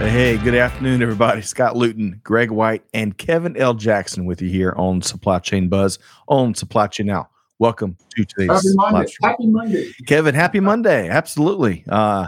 [0.00, 1.42] Hey, good afternoon, everybody.
[1.42, 3.74] Scott Luton, Greg White, and Kevin L.
[3.74, 7.28] Jackson with you here on Supply Chain Buzz on Supply Chain Now.
[7.58, 8.98] Welcome to today's Happy Monday.
[8.98, 9.10] live.
[9.22, 9.90] Happy Monday.
[10.06, 11.08] Kevin, happy Monday.
[11.08, 11.84] Absolutely.
[11.88, 12.26] Uh,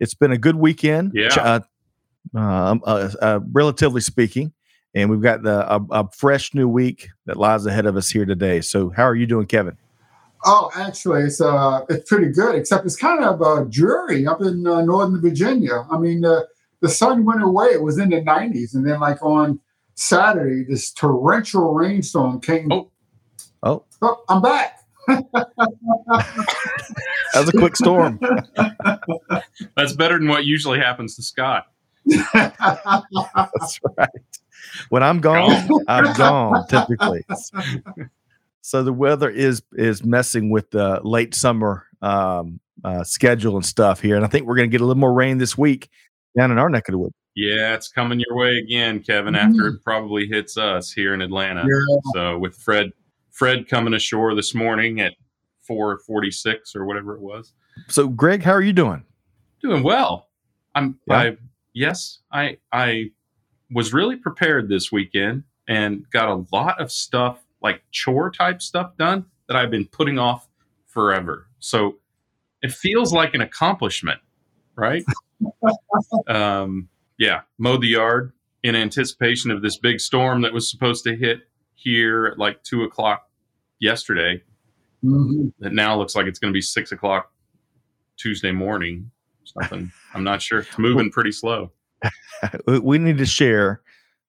[0.00, 1.12] it's been a good weekend.
[1.14, 1.28] Yeah.
[1.30, 1.60] Ch- Uh,
[2.34, 4.52] um, uh, uh, relatively speaking,
[4.94, 8.26] and we've got the, a, a fresh new week that lies ahead of us here
[8.26, 8.60] today.
[8.60, 9.76] So, how are you doing, Kevin?
[10.44, 12.54] Oh, actually, it's uh, it's pretty good.
[12.54, 15.86] Except it's kind of uh, dreary up in uh, Northern Virginia.
[15.90, 16.42] I mean, uh,
[16.80, 17.68] the sun went away.
[17.68, 19.60] It was in the 90s, and then like on
[19.94, 22.70] Saturday, this torrential rainstorm came.
[22.72, 22.90] Oh.
[23.62, 24.78] Oh, Oh, I'm back.
[25.08, 25.26] that
[27.34, 28.20] was a quick storm.
[29.76, 31.66] That's better than what usually happens to Scott.
[32.32, 34.08] That's right.
[34.90, 36.66] When I'm gone, I'm gone.
[36.68, 37.24] Typically,
[38.60, 44.00] so the weather is is messing with the late summer um, uh, schedule and stuff
[44.00, 45.88] here, and I think we're going to get a little more rain this week
[46.36, 47.14] down in our neck of the woods.
[47.34, 49.76] Yeah, it's coming your way again, Kevin, after mm-hmm.
[49.76, 51.64] it probably hits us here in Atlanta.
[51.68, 51.98] Yeah.
[52.12, 52.90] So with Fred
[53.30, 55.14] Fred coming ashore this morning at
[55.62, 57.52] 446 or whatever it was.
[57.86, 59.04] So, Greg, how are you doing?
[59.62, 60.28] Doing well.
[60.74, 61.16] I'm Yeah.
[61.16, 61.36] I
[61.74, 63.10] yes, I I
[63.70, 68.96] was really prepared this weekend and got a lot of stuff like chore type stuff
[68.96, 70.48] done that I've been putting off
[70.86, 71.46] forever.
[71.58, 71.98] So
[72.62, 74.20] it feels like an accomplishment,
[74.78, 75.04] right?
[76.28, 81.14] um, yeah, mowed the yard in anticipation of this big storm that was supposed to
[81.16, 81.40] hit
[81.74, 83.28] here at like two o'clock
[83.80, 84.42] yesterday.
[85.04, 85.52] Mhm.
[85.60, 87.30] That now looks like it's going to be six o'clock
[88.16, 89.10] Tuesday morning.
[89.44, 90.60] Something I'm not sure.
[90.60, 91.70] It's moving pretty slow.
[92.66, 93.80] We- We need to share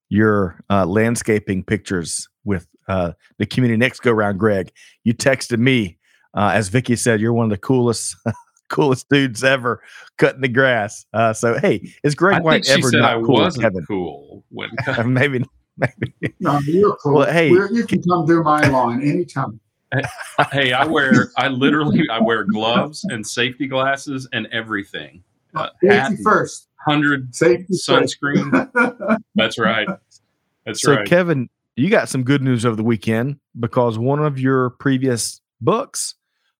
[0.09, 4.39] your uh, landscaping pictures with uh, the community next go round.
[4.39, 4.71] Greg,
[5.03, 5.97] you texted me
[6.35, 8.15] uh, as Vicky said, you're one of the coolest.
[8.69, 9.81] Coolest dudes ever
[10.17, 11.05] cutting the grass.
[11.13, 13.63] Uh, so hey, is Greg I White think she ever said not I cool, wasn't
[13.63, 13.85] Kevin?
[13.85, 14.69] cool when
[15.13, 15.43] maybe,
[15.77, 16.33] maybe.
[16.39, 17.15] No, you're cool.
[17.15, 17.51] Well, hey.
[17.51, 19.59] We're- you can come do my lawn anytime.
[20.51, 25.23] hey, I wear I literally I wear gloves and safety glasses and everything.
[25.55, 26.67] Uh, hat, Safety first.
[26.85, 28.17] hundred Safety first.
[28.21, 29.19] sunscreen.
[29.35, 29.87] That's right.
[29.87, 30.21] That's
[30.67, 30.77] right.
[30.77, 31.07] so right.
[31.07, 36.13] Kevin, you got some good news over the weekend because one of your previous books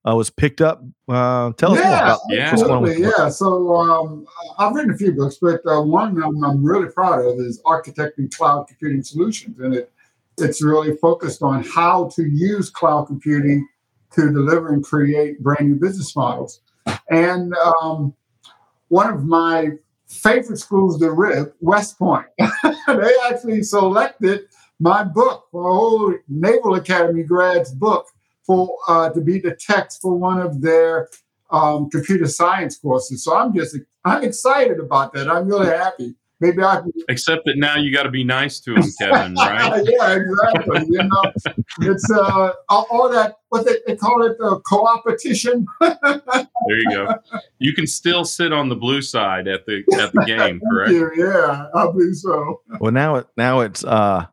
[0.08, 0.84] uh, was picked up.
[1.08, 2.52] Uh, tell us more yeah, about Yeah.
[2.52, 3.02] absolutely.
[3.02, 3.30] Yeah.
[3.30, 4.26] So um,
[4.58, 8.34] I've written a few books, but uh, one I'm, I'm really proud of is Architecting
[8.36, 9.92] Cloud Computing Solutions, and it
[10.38, 13.68] it's really focused on how to use cloud computing
[14.14, 16.62] to deliver and create brand new business models.
[17.09, 18.14] And um,
[18.88, 19.72] one of my
[20.08, 22.26] favorite schools to rip, West Point,
[22.88, 24.46] they actually selected
[24.80, 28.08] my book for a whole Naval Academy grads book
[28.50, 31.08] for uh, to be the text for one of their
[31.52, 33.24] um, computer science courses.
[33.24, 35.30] So I'm just I'm excited about that.
[35.30, 36.16] I'm really happy.
[36.40, 36.92] Maybe I can.
[37.09, 39.36] Except that now you got to be nice to him, Kevin.
[39.38, 39.84] Right?
[39.86, 40.88] yeah, exactly.
[40.90, 41.32] You know,
[41.82, 45.68] it's uh, all, all that what they, they call it uh, co-opetition.
[45.82, 47.16] There you go.
[47.58, 50.92] You can still sit on the blue side at the at the game, correct?
[50.92, 52.62] Yeah, yeah, I believe so.
[52.80, 54.26] Well, now it now it's uh,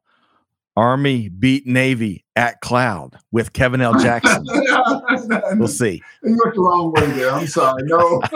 [0.77, 3.99] Army beat Navy at Cloud with Kevin L.
[3.99, 4.45] Jackson.
[5.59, 6.03] we'll see.
[6.23, 7.31] You went the wrong way there.
[7.31, 7.83] I'm sorry.
[7.85, 8.23] No.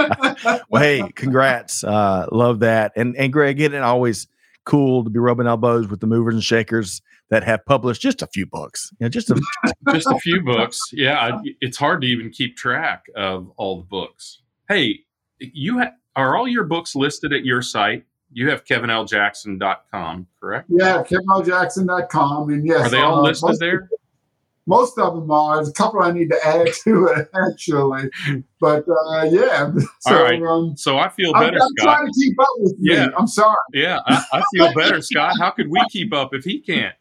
[0.71, 1.85] Well, hey, congrats.
[1.85, 2.93] Uh, love that.
[2.97, 4.27] And and Greg, isn't it always
[4.65, 8.27] cool to be rubbing elbows with the movers and shakers that have published just a
[8.29, 8.91] few books?
[8.99, 9.41] You know, just a
[9.93, 10.81] Just a few books.
[10.93, 14.41] Yeah, I, it's hard to even keep track of all the books.
[14.69, 15.01] Hey,
[15.41, 18.05] you ha- are all your books listed at your site?
[18.33, 20.67] You have kevinljackson.com, correct?
[20.71, 22.51] yeah, KevinLJackson.com.
[22.51, 23.89] And yes, Are they all uh, listed most- there?
[24.67, 25.57] Most of them are.
[25.57, 28.09] There's a couple I need to add to it, actually.
[28.61, 29.73] But uh, yeah.
[30.01, 30.41] So, All right.
[30.43, 31.97] um, So I feel I'm, better, I'm Scott.
[31.97, 32.95] trying to keep up with you.
[32.95, 33.07] Yeah.
[33.19, 33.57] I'm sorry.
[33.73, 35.35] Yeah, I, I feel better, Scott.
[35.41, 36.95] How could we keep up if he can't?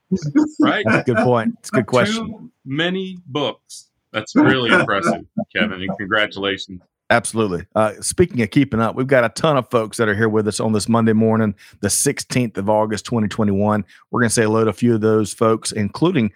[0.60, 0.84] Right?
[0.88, 1.56] that's a good point.
[1.60, 2.28] It's a good question.
[2.28, 3.90] Too many books.
[4.14, 5.26] That's really impressive,
[5.56, 6.82] Kevin, and congratulations.
[7.12, 7.66] Absolutely.
[7.76, 10.48] Uh, speaking of keeping up, we've got a ton of folks that are here with
[10.48, 13.84] us on this Monday morning, the 16th of August, 2021.
[14.12, 16.32] We're going to say hello to a few of those folks, including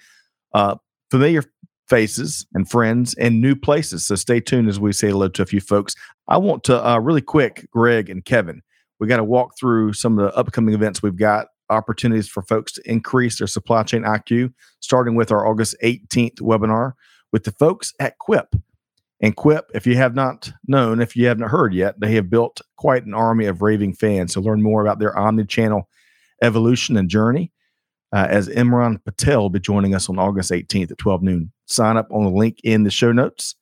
[0.54, 0.76] uh,
[1.12, 1.44] familiar
[1.88, 4.06] faces and friends and new places.
[4.06, 5.96] So stay tuned as we say hello to a few folks.
[6.28, 8.64] I want to uh, really quick, Greg and Kevin,
[9.00, 12.72] we got to walk through some of the upcoming events we've got opportunities for folks
[12.72, 16.94] to increase their supply chain IQ, starting with our August 18th webinar
[17.32, 18.56] with the folks at Quip.
[19.24, 22.60] And Quip, if you have not known, if you haven't heard yet, they have built
[22.76, 24.34] quite an army of raving fans.
[24.34, 25.88] So learn more about their omni-channel
[26.42, 27.54] evolution and journey
[28.14, 31.52] uh, as Imran Patel will be joining us on August 18th at 12 noon.
[31.66, 33.56] Sign up on the link in the show notes.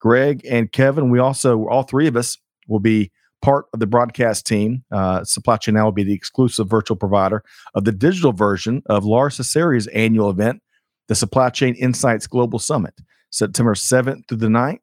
[0.00, 2.36] Greg and Kevin, we also, all three of us,
[2.68, 3.10] will be
[3.40, 4.84] part of the broadcast team.
[4.92, 7.42] Uh, Supply Chain Now will be the exclusive virtual provider
[7.74, 10.62] of the digital version of Lora Cecere's annual event,
[11.08, 12.94] the Supply Chain Insights Global Summit,
[13.30, 14.78] September 7th through the 9th.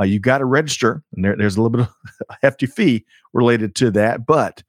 [0.00, 3.74] Uh, you got to register, and there, there's a little bit of hefty fee related
[3.76, 4.62] to that, but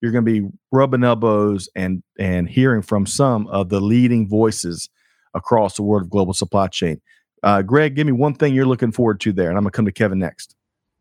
[0.00, 4.88] you're going to be rubbing elbows and and hearing from some of the leading voices
[5.34, 7.00] across the world of global supply chain.
[7.42, 9.76] Uh, Greg, give me one thing you're looking forward to there, and I'm going to
[9.76, 10.54] come to Kevin next.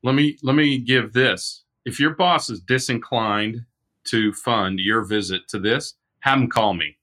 [0.03, 1.63] Let me let me give this.
[1.85, 3.65] If your boss is disinclined
[4.05, 6.97] to fund your visit to this, have them call me.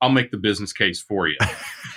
[0.00, 1.36] I'll make the business case for you.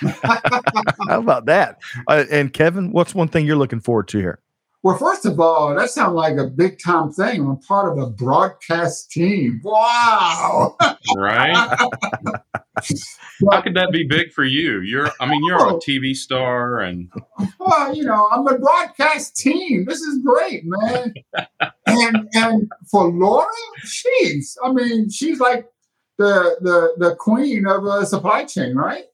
[1.08, 1.78] How about that?
[2.08, 4.40] Uh, and Kevin, what's one thing you're looking forward to here?
[4.82, 7.42] Well, first of all, that sounds like a big time thing.
[7.42, 9.60] I'm part of a broadcast team.
[9.62, 10.74] Wow.
[11.16, 11.54] right?
[13.50, 14.80] How could that be big for you?
[14.80, 17.12] You're, I mean, you're a TV star and.
[17.58, 19.84] Well, you know, I'm a broadcast team.
[19.84, 21.12] This is great, man.
[21.86, 23.46] and and for Lora,
[23.84, 25.66] she's, I mean, she's like
[26.20, 29.04] the the the queen of a supply chain, right?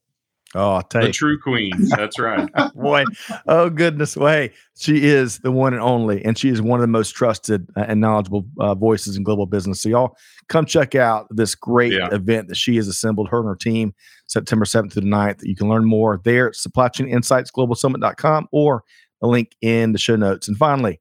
[0.55, 1.13] Oh, I'll tell the you.
[1.13, 1.73] true queen.
[1.95, 2.49] That's right.
[2.75, 3.05] Boy,
[3.47, 6.87] oh goodness, way she is the one and only, and she is one of the
[6.89, 9.83] most trusted uh, and knowledgeable uh, voices in global business.
[9.83, 10.17] So y'all
[10.49, 12.09] come check out this great Yeah.
[12.15, 13.95] event that she has assembled, her and her team,
[14.29, 15.41] September 7th to the 9th.
[15.43, 18.83] You can learn more there at supply chain insights global summit.com or
[19.23, 20.49] a link in the show notes.
[20.49, 21.01] And finally,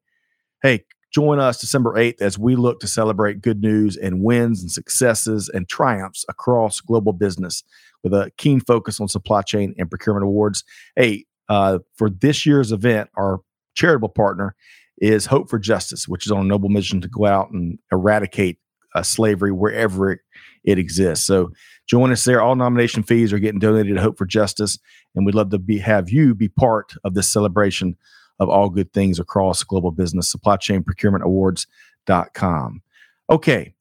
[0.63, 0.83] hey,
[1.15, 5.50] join us December 8th as we look to celebrate good news and wins and successes
[5.53, 7.63] and triumphs across global business
[8.03, 10.65] with a keen focus on supply chain and procurement awards.
[10.97, 13.39] Hey, uh, for this year's event, our
[13.75, 14.56] charitable partner
[14.97, 18.59] is Hope for Justice, which is on a noble mission to go out and eradicate
[18.94, 20.19] uh, slavery wherever it,
[20.65, 21.25] it exists.
[21.25, 21.51] So
[21.88, 22.41] join us there.
[22.41, 24.79] All nomination fees are getting donated to Hope for Justice,
[25.15, 27.95] and we'd love to be have you be part of this celebration
[28.39, 30.29] of all good things across global business.
[30.29, 32.81] Supply Chain Procurement Awards.com.
[33.29, 33.73] Okay.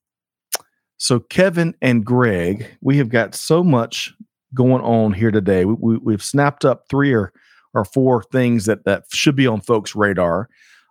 [0.96, 4.14] So Kevin and Greg, we have got so much
[4.54, 5.64] going on here today.
[5.64, 7.32] We, we, we've snapped up three or
[7.74, 10.48] or four things that that should be on folks' radar,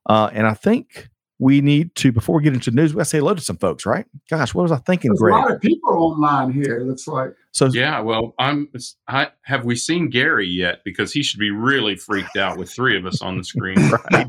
[0.09, 1.09] uh, and I think
[1.43, 3.57] we need to before we get into news, we got to say hello to some
[3.57, 4.05] folks, right?
[4.29, 7.35] Gosh, what was I thinking, There's a lot of people online here, it looks like.
[7.51, 8.69] So Yeah, well, I'm.
[9.09, 10.79] I, have we seen Gary yet?
[10.85, 13.75] Because he should be really freaked out with three of us on the screen.
[14.13, 14.25] right,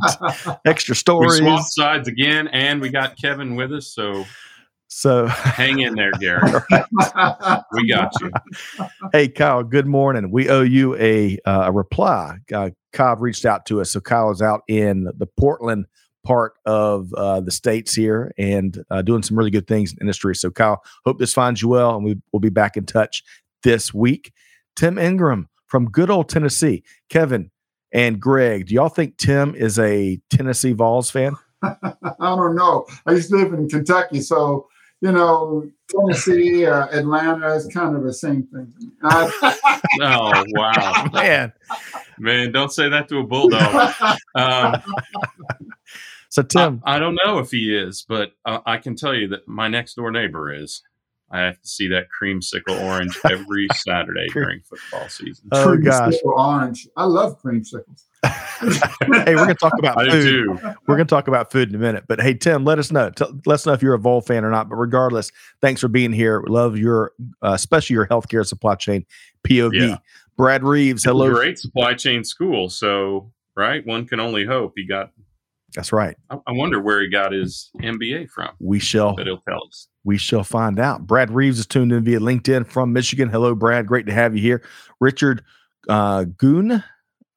[0.67, 1.37] extra We stories.
[1.39, 3.95] swapped sides again, and we got Kevin with us.
[3.95, 4.25] So
[4.89, 6.51] So hang in there, Gary.
[7.73, 8.33] We got you.
[9.13, 10.33] hey, Kyle, good morning.
[10.33, 12.39] We owe you a uh, a reply.
[12.53, 15.87] Uh, Kyle reached out to us, so Kyle is out in the Portland
[16.25, 20.35] part of uh, the states here and uh, doing some really good things in industry.
[20.35, 23.23] So, Kyle, hope this finds you well, and we will be back in touch
[23.63, 24.33] this week.
[24.77, 26.83] Tim Ingram from good old Tennessee.
[27.09, 27.51] Kevin
[27.93, 31.37] and Greg, do y'all think Tim is a Tennessee Vols fan?
[31.63, 32.87] I don't know.
[33.07, 34.69] I used to live in Kentucky, so
[35.01, 38.73] you know, Tennessee, uh, Atlanta is kind of the same thing.
[39.03, 41.53] I, Oh wow, Man,
[42.19, 42.53] man!
[42.53, 43.95] Don't say that to a bulldog.
[44.37, 44.83] Um,
[46.35, 49.29] so Tim, I, I don't know if he is, but uh, I can tell you
[49.29, 50.83] that my next door neighbor is.
[51.31, 55.49] I have to see that creamsicle orange every Saturday during football season.
[55.53, 56.87] oh gosh, orange.
[56.97, 58.05] I love creamsicles.
[58.25, 60.23] hey, we're gonna talk about I food.
[60.23, 60.59] do.
[60.87, 63.11] We're going to talk about food in a minute, but hey, Tim, let us know.
[63.11, 64.69] T- let us know if you're a Vol fan or not.
[64.69, 66.41] But regardless, thanks for being here.
[66.41, 67.13] We love your,
[67.43, 69.05] uh, especially your healthcare supply chain
[69.47, 69.89] POV.
[69.91, 69.97] Yeah.
[70.37, 71.31] Brad Reeves, hello.
[71.33, 72.69] great supply chain school.
[72.69, 74.73] So, right, one can only hope.
[74.77, 75.11] He got.
[75.75, 76.17] That's right.
[76.31, 79.89] I I wonder where he got his MBA from, We shall, but he'll tell us.
[80.05, 81.07] we shall find out.
[81.07, 83.29] Brad Reeves is tuned in via LinkedIn from Michigan.
[83.29, 83.87] Hello, Brad.
[83.87, 84.63] Great to have you here.
[85.01, 85.43] Richard
[85.89, 86.83] uh, Goon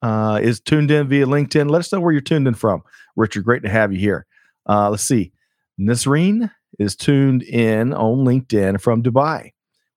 [0.02, 1.68] uh, is tuned in via LinkedIn.
[1.68, 2.82] Let us know where you're tuned in from,
[3.16, 3.44] Richard.
[3.44, 4.24] Great to have you here.
[4.68, 5.32] Uh, let's see.
[5.80, 9.50] Nisreen is tuned in on LinkedIn from Dubai.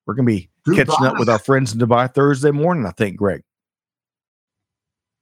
[0.06, 3.16] We're going to be catching up with our friends in Dubai Thursday morning, I think,
[3.16, 3.42] Greg.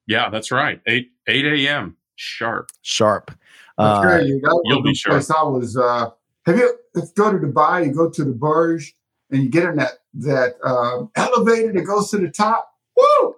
[0.07, 0.81] Yeah, that's right.
[0.87, 1.97] Eight eight a.m.
[2.21, 2.71] sharp.
[2.83, 3.31] Sharp.
[3.79, 5.13] I Uh, tell you, that you'll be the sure.
[5.13, 5.77] place I was.
[5.77, 6.11] Uh,
[6.47, 6.75] have you?
[6.95, 8.93] If you go to Dubai, you go to the Burj,
[9.31, 12.73] and you get in that that um, elevator that goes to the top.
[12.97, 13.37] Woo!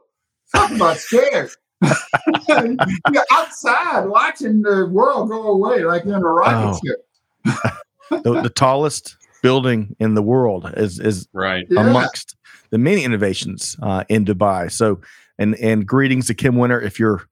[0.55, 1.51] Talk about scared.
[2.49, 6.81] You're outside watching the world go away, like in a rocket Oh.
[6.85, 8.23] ship.
[8.25, 11.67] the, the tallest building in the world is is Right.
[11.71, 11.89] Yeah.
[11.89, 12.37] amongst
[12.71, 14.71] the many innovations uh, in Dubai.
[14.73, 15.01] So,
[15.39, 17.23] and and greetings to Kim Winter if you're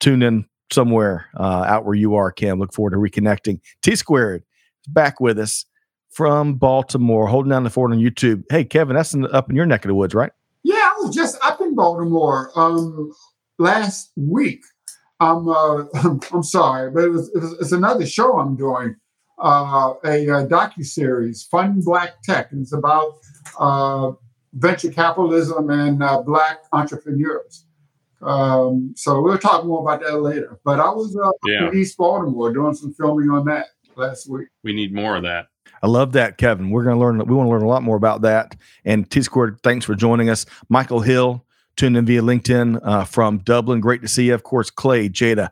[0.00, 2.58] tuned in somewhere uh, out where you are, Cam.
[2.58, 3.60] Look forward to reconnecting.
[3.82, 4.42] T Squared
[4.86, 5.64] is back with us
[6.10, 8.44] from Baltimore, holding down the fort on YouTube.
[8.50, 10.32] Hey, Kevin, that's in, up in your neck of the woods, right?
[10.62, 13.12] Yeah, I was just up in Baltimore um,
[13.58, 14.62] last week.
[15.20, 15.84] I'm uh,
[16.32, 18.96] I'm sorry, but it was, it was it's another show I'm doing,
[19.38, 23.12] uh, a, a docu series, Fun Black Tech, and it's about
[23.58, 24.12] uh,
[24.54, 27.64] venture capitalism and uh, black entrepreneurs.
[28.22, 30.58] Um, so we'll talk more about that later.
[30.64, 31.68] But I was uh, Yeah.
[31.68, 34.48] in East Baltimore doing some filming on that last week.
[34.62, 35.46] We need more of that.
[35.82, 36.70] I love that, Kevin.
[36.70, 37.18] We're going to learn.
[37.18, 38.54] We want to learn a lot more about that.
[38.84, 40.44] And T Squared, thanks for joining us.
[40.68, 41.44] Michael Hill,
[41.76, 43.80] tuned in via LinkedIn uh, from Dublin.
[43.80, 44.34] Great to see you.
[44.34, 45.48] Of course, Clay, Jada,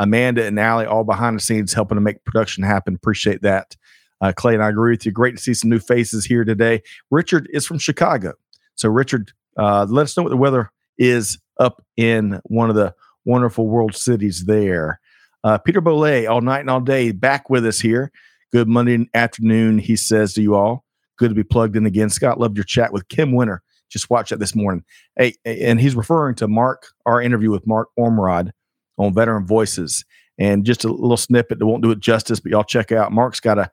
[0.00, 2.94] Amanda, and Allie, all behind the scenes helping to make production happen.
[2.96, 3.76] Appreciate that.
[4.20, 5.12] Uh, Clay and I agree with you.
[5.12, 6.82] Great to see some new faces here today.
[7.12, 8.32] Richard is from Chicago.
[8.74, 12.94] So, Richard, uh, let us know what the weather is up in one of the
[13.24, 15.00] wonderful world cities there.
[15.44, 18.10] Uh, Peter Bolle, all night and all day, back with us here.
[18.52, 20.84] Good Monday afternoon, he says to you all.
[21.18, 22.10] Good to be plugged in again.
[22.10, 23.62] Scott, loved your chat with Kim Winter.
[23.90, 24.84] Just watched that this morning.
[25.16, 28.50] Hey, and he's referring to Mark, our interview with Mark Ormrod
[28.98, 30.04] on Veteran Voices.
[30.38, 33.10] And just a little snippet that won't do it justice, but y'all check out.
[33.12, 33.70] Mark's got a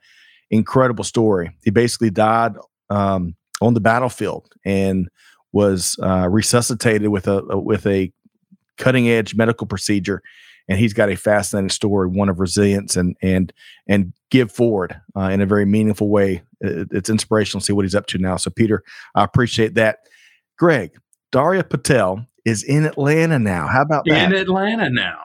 [0.49, 1.51] incredible story.
[1.63, 2.53] He basically died
[2.89, 5.07] um, on the battlefield and
[5.55, 8.11] was uh, resuscitated with a, a with a
[8.77, 10.21] cutting edge medical procedure
[10.67, 13.53] and he's got a fascinating story, one of resilience and and
[13.87, 16.41] and give forward uh, in a very meaningful way.
[16.61, 18.35] It- it's inspirational to see what he's up to now.
[18.37, 18.83] So, Peter,
[19.15, 19.99] I appreciate that.
[20.57, 20.91] Greg,
[21.31, 23.67] Daria Patel is in Atlanta now.
[23.67, 24.31] How about that?
[24.31, 25.19] In Atlanta now.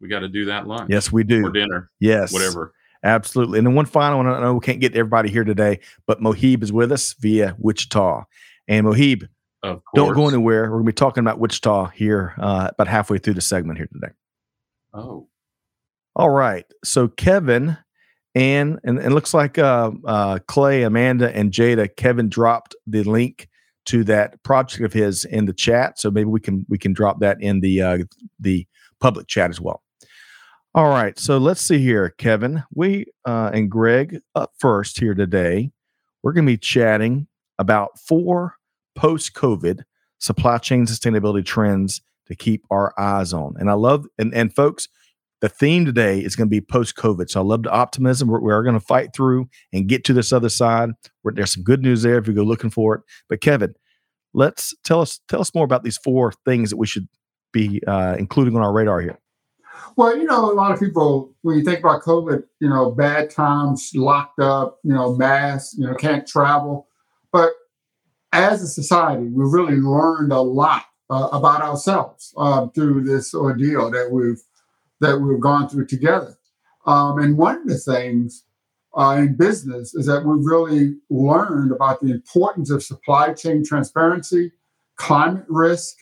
[0.00, 1.52] We got to do that lunch yes, we or do.
[1.52, 2.74] dinner, Yes, whatever.
[3.04, 3.58] Absolutely.
[3.58, 4.26] And then one final one.
[4.26, 8.24] I know we can't get everybody here today, but Mohib is with us via Wichita.
[8.68, 9.28] And Mohib,
[9.62, 10.64] don't go anywhere.
[10.64, 13.88] We're going to be talking about Wichita here uh, about halfway through the segment here
[13.92, 14.12] today.
[14.94, 15.28] Oh,
[16.16, 16.66] All right.
[16.84, 17.76] So Kevin
[18.34, 21.94] and and it looks like uh, uh, Clay, Amanda, and Jada.
[21.96, 23.48] Kevin dropped the link
[23.86, 27.20] to that project of his in the chat, so maybe we can we can drop
[27.20, 27.98] that in the uh,
[28.40, 28.66] the
[29.00, 29.82] public chat as well.
[30.74, 31.18] All right.
[31.18, 32.62] So let's see here, Kevin.
[32.74, 35.70] We uh, and Greg up first here today.
[36.22, 37.26] We're going to be chatting
[37.58, 38.56] about four
[38.94, 39.82] post-COVID
[40.18, 43.54] supply chain sustainability trends to keep our eyes on.
[43.58, 44.88] And I love and and folks,
[45.40, 47.28] the theme today is going to be post COVID.
[47.28, 48.28] So I love the optimism.
[48.28, 50.90] We're, we are going to fight through and get to this other side.
[51.22, 53.00] Where there's some good news there if you go looking for it.
[53.28, 53.74] But Kevin,
[54.32, 57.08] let's tell us tell us more about these four things that we should
[57.52, 59.18] be uh, including on our radar here.
[59.96, 63.28] Well, you know, a lot of people, when you think about COVID, you know, bad
[63.28, 66.86] times, locked up, you know, masks, you know, can't travel.
[67.32, 67.52] But
[68.32, 73.90] as a society, we really learned a lot uh, about ourselves uh, through this ordeal
[73.90, 74.40] that we've
[75.00, 76.36] that we've gone through together.
[76.86, 78.44] Um, and one of the things
[78.96, 84.52] uh, in business is that we've really learned about the importance of supply chain transparency,
[84.96, 85.96] climate risk,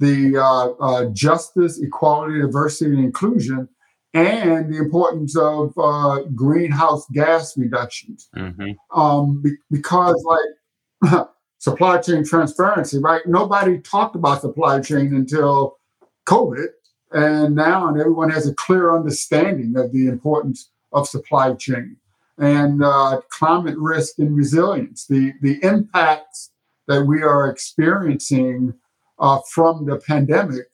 [0.00, 3.68] the uh, uh, justice, equality, diversity, and inclusion,
[4.16, 8.28] and the importance of uh, greenhouse gas reductions.
[8.34, 13.22] hmm Um, be- because, like supply chain transparency, right?
[13.26, 15.78] Nobody talked about supply chain until
[16.26, 16.68] COVID,
[17.12, 21.96] and now and everyone has a clear understanding of the importance of supply chain
[22.38, 26.50] and uh, climate risk and resilience, the the impacts
[26.86, 28.74] that we are experiencing
[29.18, 30.66] uh, from the pandemic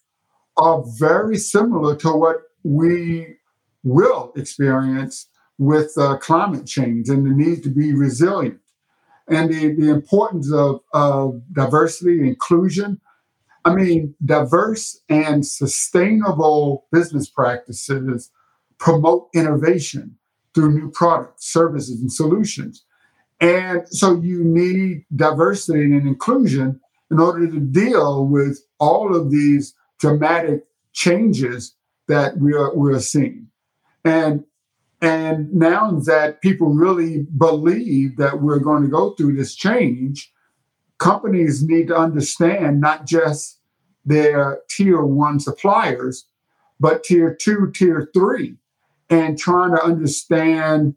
[0.57, 3.37] are very similar to what we
[3.83, 5.29] will experience
[5.59, 8.59] with uh, climate change and the need to be resilient.
[9.29, 13.01] And the, the importance of, of diversity inclusion
[13.65, 18.33] i mean diverse and sustainable business practices
[18.83, 20.17] promote innovation
[20.55, 22.85] through new products services and solutions.
[23.41, 29.75] And so you need diversity and inclusion in order to deal with all of these
[29.99, 31.75] dramatic changes
[32.13, 33.49] that we are we are seeing.
[34.05, 34.45] And
[35.01, 40.31] and now that people really believe that we're going to go through this change,
[40.99, 43.59] companies need to understand not just
[44.05, 46.27] their tier one suppliers,
[46.79, 48.57] but tier two, tier three,
[49.09, 50.95] and trying to understand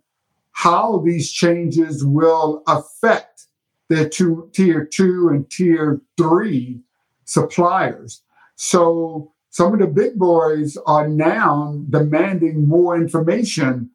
[0.51, 3.47] how these changes will affect
[3.87, 6.81] their two tier two and tier three
[7.23, 8.21] suppliers.
[8.57, 13.89] So some of the big boys are now demanding more information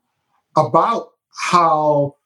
[0.56, 1.10] about
[1.50, 2.16] how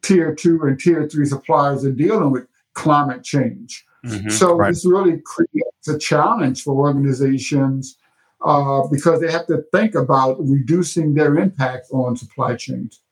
[0.00, 3.84] tier two and tier three suppliers are dealing with climate change.
[4.06, 4.70] Mm-hmm, so right.
[4.70, 7.98] this really creates a challenge for organizations
[8.46, 13.02] uh, because they have to think about reducing their impact on supply chains.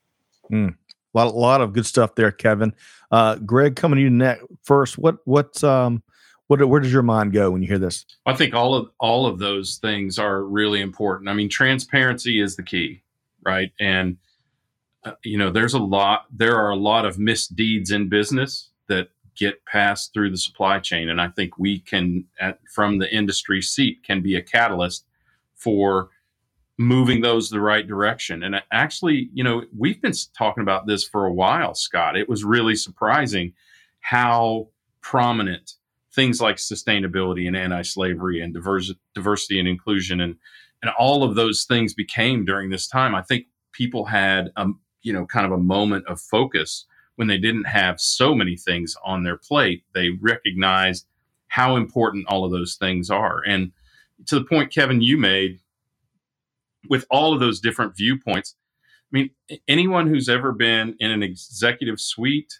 [0.51, 0.73] Mm.
[1.13, 2.73] A lot, a lot of good stuff there, Kevin.
[3.11, 4.97] Uh, Greg, coming to you next first.
[4.97, 6.01] What, what, um,
[6.49, 8.05] what, where does your mind go when you hear this?
[8.25, 11.29] I think all of all of those things are really important.
[11.29, 13.03] I mean, transparency is the key,
[13.45, 13.71] right?
[13.79, 14.17] And
[15.05, 16.25] uh, you know, there's a lot.
[16.35, 21.09] There are a lot of misdeeds in business that get passed through the supply chain,
[21.09, 25.05] and I think we can, at, from the industry seat, can be a catalyst
[25.55, 26.09] for
[26.79, 28.41] moving those the right direction.
[28.41, 32.17] And actually, you know, we've been talking about this for a while, Scott.
[32.17, 33.53] It was really surprising
[33.99, 34.69] how
[35.01, 35.73] prominent
[36.13, 40.35] things like sustainability and anti-slavery and diverse, diversity and inclusion and
[40.81, 43.13] and all of those things became during this time.
[43.13, 44.67] I think people had a
[45.01, 46.85] you know kind of a moment of focus
[47.15, 49.83] when they didn't have so many things on their plate.
[49.93, 51.05] They recognized
[51.49, 53.41] how important all of those things are.
[53.45, 53.71] And
[54.27, 55.59] to the point, Kevin, you made
[56.89, 58.55] with all of those different viewpoints.
[59.11, 59.29] I mean,
[59.67, 62.59] anyone who's ever been in an executive suite,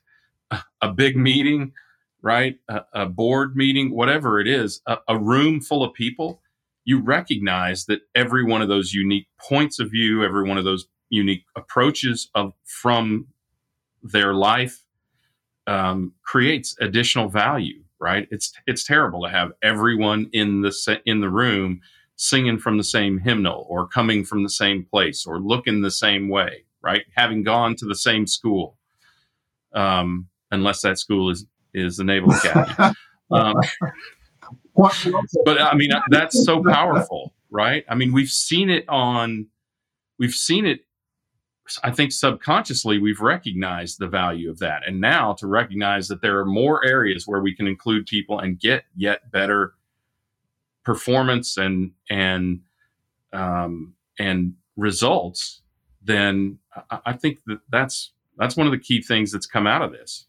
[0.81, 1.73] a big meeting,
[2.21, 6.41] right, a, a board meeting, whatever it is, a, a room full of people,
[6.85, 10.87] you recognize that every one of those unique points of view, every one of those
[11.09, 13.27] unique approaches of from
[14.03, 14.83] their life
[15.67, 21.29] um, creates additional value right it's it's terrible to have everyone in the in the
[21.29, 21.81] room
[22.21, 26.27] singing from the same hymnal or coming from the same place or looking the same
[26.27, 27.03] way, right?
[27.15, 28.77] Having gone to the same school,
[29.73, 32.95] um, unless that school is is the Naval Academy.
[33.31, 33.55] um,
[35.45, 37.83] but I mean, that's so powerful, right?
[37.89, 39.47] I mean, we've seen it on,
[40.17, 40.81] we've seen it.
[41.83, 46.39] I think subconsciously we've recognized the value of that, and now to recognize that there
[46.39, 49.73] are more areas where we can include people and get yet better
[50.83, 52.61] performance and and
[53.33, 55.61] um, and results,
[56.01, 56.57] then
[56.89, 59.91] I, I think that that's that's one of the key things that's come out of
[59.91, 60.25] this.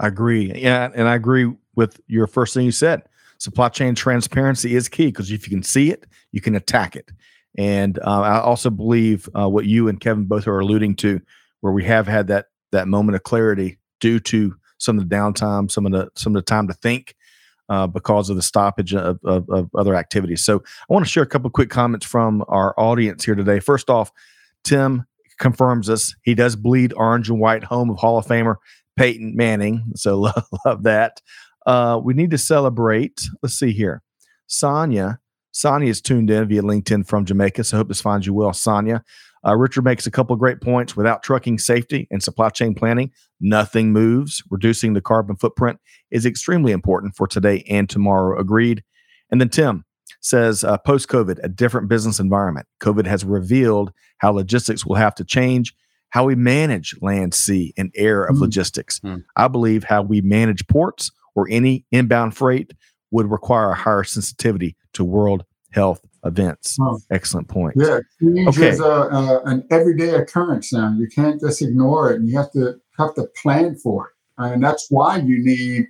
[0.00, 0.52] I agree.
[0.54, 3.02] Yeah, and I agree with your first thing you said.
[3.38, 7.10] Supply chain transparency is key because if you can see it, you can attack it.
[7.58, 11.20] And uh, I also believe uh, what you and Kevin both are alluding to,
[11.60, 15.70] where we have had that that moment of clarity due to some of the downtime,
[15.70, 17.14] some of the some of the time to think,
[17.68, 20.44] uh, because of the stoppage of, of, of, other activities.
[20.44, 23.60] So I want to share a couple quick comments from our audience here today.
[23.60, 24.12] First off,
[24.64, 25.06] Tim
[25.38, 28.56] confirms us he does bleed orange and white, home of Hall of Famer
[28.96, 29.92] Peyton Manning.
[29.94, 31.20] So love, love that.
[31.66, 33.28] Uh, we need to celebrate.
[33.42, 34.02] Let's see here.
[34.46, 35.18] Sonia.
[35.52, 37.64] Sonia is tuned in via LinkedIn from Jamaica.
[37.64, 39.02] So I hope this finds you well, Sonia.
[39.46, 40.96] Uh, Richard makes a couple great points.
[40.96, 44.42] Without trucking safety and supply chain planning, nothing moves.
[44.50, 45.78] Reducing the carbon footprint
[46.10, 48.38] is extremely important for today and tomorrow.
[48.38, 48.82] Agreed.
[49.30, 49.84] And then Tim
[50.20, 52.66] says uh, post COVID, a different business environment.
[52.80, 55.74] COVID has revealed how logistics will have to change,
[56.16, 58.40] how we manage land, sea, and air of mm.
[58.40, 59.00] logistics.
[59.00, 59.22] Mm.
[59.36, 62.72] I believe how we manage ports or any inbound freight
[63.10, 66.78] would require a higher sensitivity to world health events.
[66.80, 66.98] Oh.
[67.10, 67.74] Excellent point.
[67.76, 68.68] Yeah, change okay.
[68.68, 70.94] is a, a, an everyday occurrence now.
[70.98, 74.12] You can't just ignore it, and you have to have to plan for it.
[74.38, 75.86] And that's why you need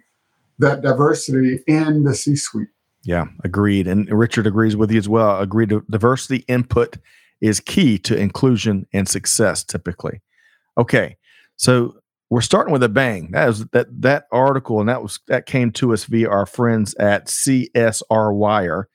[0.58, 2.66] that diversity in the C-suite.
[3.04, 3.86] Yeah, agreed.
[3.86, 5.40] And Richard agrees with you as well.
[5.40, 5.72] Agreed.
[5.88, 6.96] Diversity input
[7.40, 9.64] is key to inclusion and success.
[9.64, 10.22] Typically,
[10.78, 11.16] okay.
[11.56, 11.96] So
[12.30, 13.30] we're starting with a bang.
[13.32, 16.94] That was that that article, and that was that came to us via our friends
[16.96, 18.88] at CSR Wire.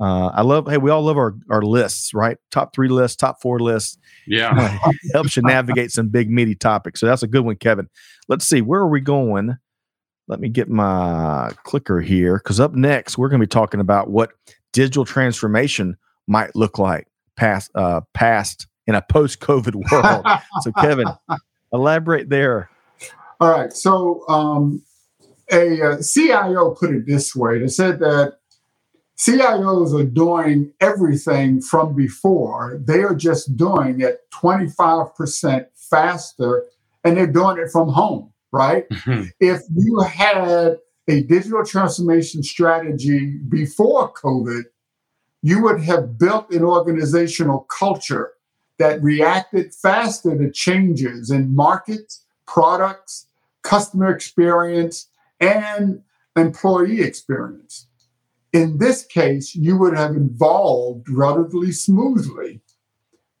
[0.00, 2.38] Uh, I love, hey, we all love our, our lists, right?
[2.50, 3.98] Top three lists, top four lists.
[4.26, 4.78] Yeah.
[5.12, 6.98] Helps you navigate some big, meaty topics.
[6.98, 7.88] So that's a good one, Kevin.
[8.26, 9.56] Let's see, where are we going?
[10.28, 14.08] Let me get my clicker here because up next, we're going to be talking about
[14.08, 14.30] what
[14.72, 20.26] digital transformation might look like past, uh, past in a post COVID world.
[20.60, 21.06] so, Kevin,
[21.72, 22.70] elaborate there.
[23.40, 23.72] All right.
[23.72, 24.82] So, um,
[25.50, 28.38] a, uh, CIO put it this way they said that
[29.18, 32.80] CIOs are doing everything from before.
[32.84, 36.64] They are just doing it 25% faster
[37.04, 38.88] and they're doing it from home, right?
[38.88, 39.24] Mm-hmm.
[39.38, 44.62] If you had a digital transformation strategy before COVID,
[45.42, 48.32] you would have built an organizational culture
[48.78, 53.26] that reacted faster to changes in markets, products,
[53.62, 55.08] customer experience,
[55.40, 56.02] and
[56.36, 57.86] employee experience.
[58.52, 62.60] In this case, you would have evolved relatively smoothly.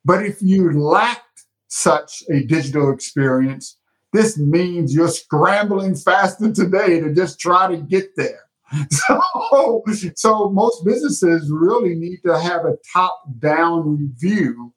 [0.04, 3.76] But if you lacked such a digital experience,
[4.12, 8.44] this means you're scrambling faster today to just try to get there.
[8.90, 9.82] So,
[10.14, 14.72] so most businesses really need to have a top-down review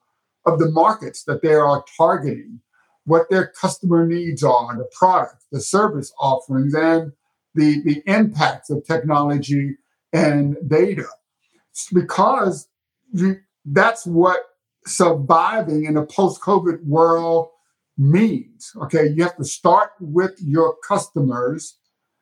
[0.45, 2.59] of the markets that they are targeting,
[3.05, 7.13] what their customer needs are, the product, the service offerings, and
[7.53, 9.75] the, the impacts of technology
[10.13, 11.07] and data.
[11.93, 12.67] Because
[13.13, 14.39] you, that's what
[14.85, 17.49] surviving in a post-COVID world
[17.97, 18.71] means.
[18.83, 21.77] Okay, you have to start with your customers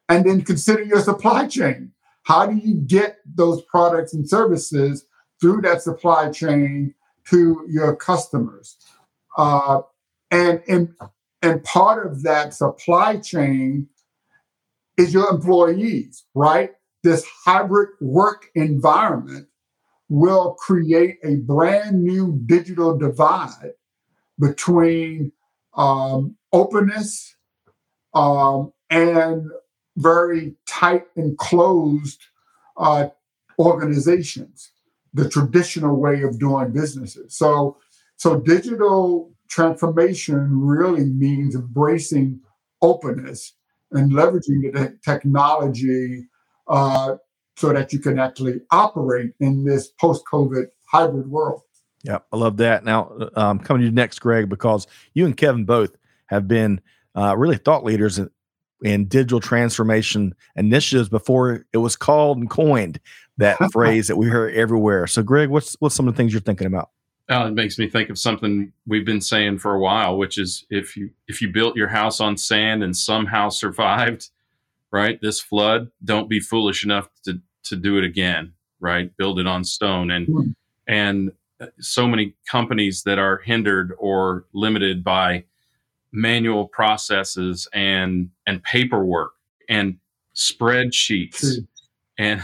[0.10, 1.92] and then consider your supply chain.
[2.24, 5.06] How do you get those products and services
[5.42, 6.94] through that supply chain
[7.30, 8.78] to your customers?
[9.38, 9.82] Uh,
[10.32, 10.94] and, and,
[11.42, 13.88] and part of that supply chain
[14.98, 16.72] is your employees, right?
[17.04, 19.48] This hybrid work environment
[20.10, 23.74] will create a brand new digital divide
[24.40, 25.32] between
[25.76, 27.36] um, openness
[28.14, 29.50] um, and
[29.98, 32.22] very tight and closed
[32.78, 33.08] uh,
[33.60, 34.72] organizations,
[35.14, 37.36] the traditional way of doing businesses.
[37.36, 37.78] So,
[38.16, 42.42] so digital transformation really means embracing
[42.82, 43.54] openness
[43.92, 46.28] and leveraging the technology
[46.68, 47.16] uh,
[47.56, 51.62] so that you can actually operate in this post-COVID hybrid world.
[52.04, 52.84] Yeah, I love that.
[52.84, 55.96] Now, um, coming to you next, Greg, because you and Kevin both
[56.28, 56.82] have been
[57.16, 58.20] uh, really thought leaders
[58.84, 63.00] in, in, digital transformation initiatives before it was called and coined
[63.38, 65.08] that phrase that we hear everywhere.
[65.08, 66.90] So, Greg, what's what's some of the things you're thinking about?
[67.30, 70.66] Uh, it makes me think of something we've been saying for a while, which is
[70.70, 74.30] if you if you built your house on sand and somehow survived,
[74.92, 79.16] right, this flood, don't be foolish enough to to do it again, right?
[79.18, 80.52] Build it on stone and mm-hmm.
[80.88, 81.32] and
[81.80, 85.46] so many companies that are hindered or limited by
[86.14, 89.34] manual processes and and paperwork
[89.68, 89.98] and
[90.36, 91.58] spreadsheets
[92.18, 92.42] and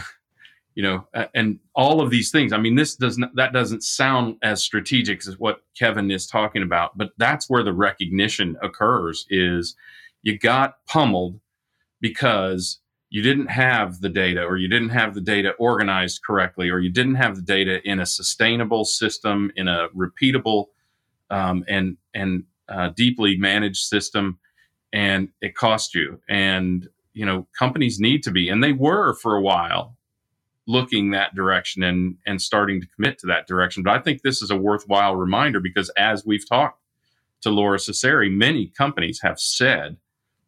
[0.74, 2.52] you know and all of these things.
[2.52, 6.98] I mean this doesn't that doesn't sound as strategic as what kevin is talking about
[6.98, 9.76] but that's where the recognition occurs is
[10.22, 11.40] you got pummeled
[12.00, 12.80] because
[13.10, 16.90] you didn't have the data or you didn't have the data organized correctly or you
[16.90, 20.66] didn't have the data in a sustainable system in a repeatable
[21.30, 24.38] um, and and uh, deeply managed system
[24.92, 29.36] and it cost you and you know companies need to be and they were for
[29.36, 29.96] a while
[30.66, 34.42] looking that direction and and starting to commit to that direction but i think this
[34.42, 36.80] is a worthwhile reminder because as we've talked
[37.40, 39.96] to lora cecere many companies have said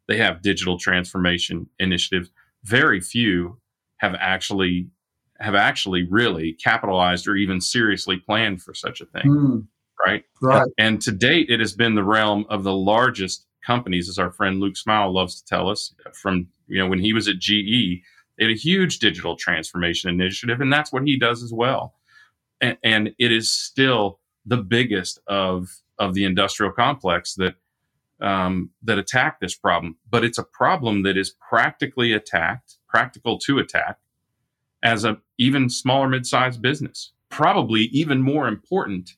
[0.07, 2.29] they have digital transformation initiatives
[2.63, 3.57] very few
[3.97, 4.89] have actually
[5.39, 9.23] have actually really capitalized or even seriously planned for such a thing.
[9.23, 9.67] Mm.
[10.05, 10.23] Right.
[10.41, 10.67] Right.
[10.77, 14.59] And to date, it has been the realm of the largest companies, as our friend
[14.59, 15.93] Luke Smaul loves to tell us.
[16.13, 18.01] From you know when he was at GE,
[18.37, 21.93] they had a huge digital transformation initiative, and that's what he does as well.
[22.61, 27.55] And, and it is still the biggest of of the industrial complex that
[28.21, 33.59] um, that attack this problem, but it's a problem that is practically attacked, practical to
[33.59, 33.97] attack,
[34.81, 37.11] as a even smaller mid-sized business.
[37.29, 39.15] Probably even more important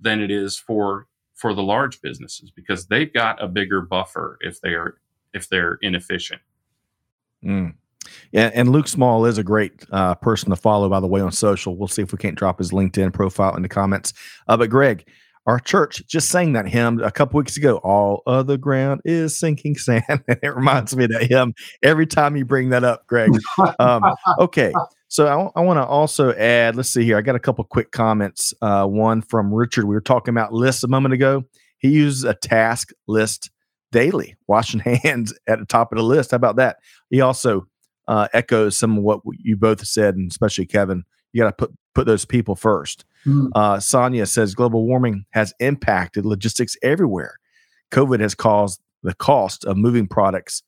[0.00, 4.60] than it is for for the large businesses because they've got a bigger buffer if
[4.60, 4.98] they are
[5.34, 6.40] if they're inefficient.
[7.44, 7.74] Mm.
[8.32, 11.32] Yeah, and Luke Smaul is a great uh, person to follow, by the way, on
[11.32, 11.76] social.
[11.76, 14.12] We'll see if we can't drop his LinkedIn profile in the comments.
[14.48, 15.06] Uh, but Greg,
[15.46, 17.76] our church just sang that hymn a couple weeks ago.
[17.78, 20.04] All other ground is sinking sand.
[20.08, 23.30] and it reminds me of that hymn every time you bring that up, Greg.
[23.78, 24.02] Um,
[24.38, 24.72] okay.
[25.08, 27.16] So I, I want to also add, let's see here.
[27.16, 28.52] I got a couple quick comments.
[28.60, 29.86] Uh, one from Richard.
[29.86, 31.44] We were talking about lists a moment ago.
[31.78, 33.50] He uses a task list
[33.92, 36.32] daily, washing hands at the top of the list.
[36.32, 36.78] How about that?
[37.10, 37.66] He also
[38.08, 41.04] uh, echoes some of what you both said, and especially Kevin.
[41.32, 43.04] You got to put put those people first.
[43.26, 43.48] Mm.
[43.54, 47.36] Uh, Sonia says global warming has impacted logistics everywhere.
[47.90, 50.62] COVID has caused the cost of moving products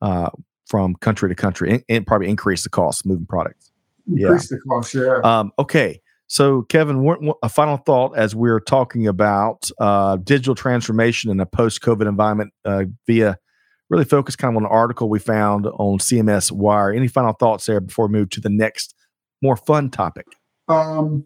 [0.00, 0.30] uh,
[0.66, 3.69] from country to country and, and, probably increase the cost of moving products.
[4.16, 4.56] Increase yeah.
[4.56, 5.20] the cost, yeah.
[5.22, 6.00] Um, okay.
[6.26, 11.80] So, Kevin, a final thought as we're talking about uh, digital transformation in a post
[11.80, 13.36] COVID environment uh, via
[13.88, 16.92] really focus kind of on an article we found on CMS Wire.
[16.92, 18.94] Any final thoughts there before we move to the next
[19.42, 20.26] more fun topic?
[20.68, 21.24] Um,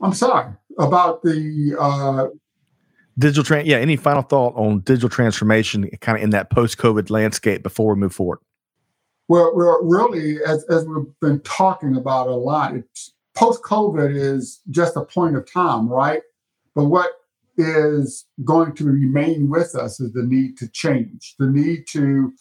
[0.00, 2.28] I'm sorry about the uh,
[3.18, 3.42] digital.
[3.42, 3.66] trans.
[3.66, 8.00] yeah, any final thought on digital transformation, kind of in that post-COVID landscape before we
[8.00, 8.38] move forward?
[9.28, 12.74] Well, really, as, as we've been talking about a lot,
[13.36, 16.22] post-COVID is just a point of time, right?
[16.74, 17.10] But what
[17.58, 22.32] is going to remain with us is the need to change, the need to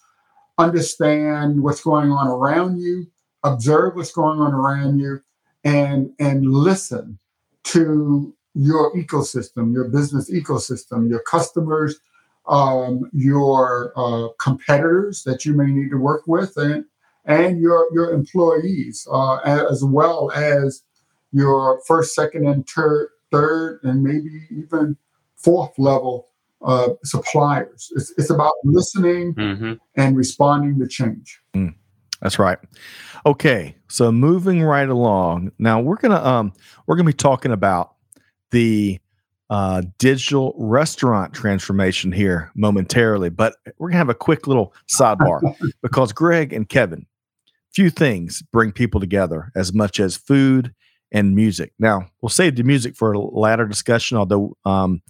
[0.57, 3.07] understand what's going on around you,
[3.43, 5.21] observe what's going on around you,
[5.63, 7.19] and and listen
[7.63, 11.99] to your ecosystem, your business ecosystem, your customers,
[12.47, 16.85] um, your uh, competitors that you may need to work with, and
[17.25, 20.83] and your your employees, uh, as well as
[21.31, 24.97] your first, second, and third, third, and maybe even
[25.35, 26.29] fourth level
[26.61, 27.91] uh, suppliers.
[27.95, 29.73] It's, it's about listening mm-hmm.
[29.95, 31.39] and responding to change.
[31.53, 31.75] Mm,
[32.21, 32.57] that's right.
[33.25, 35.51] Okay, so moving right along.
[35.59, 36.53] Now we're gonna um
[36.85, 37.95] we're gonna be talking about
[38.51, 38.99] the
[39.49, 46.11] uh, digital restaurant transformation here momentarily, but we're gonna have a quick little sidebar because
[46.11, 47.05] Greg and Kevin,
[47.73, 50.73] few things bring people together as much as food
[51.11, 51.73] and music.
[51.79, 55.01] Now we'll save the music for a latter discussion, although um,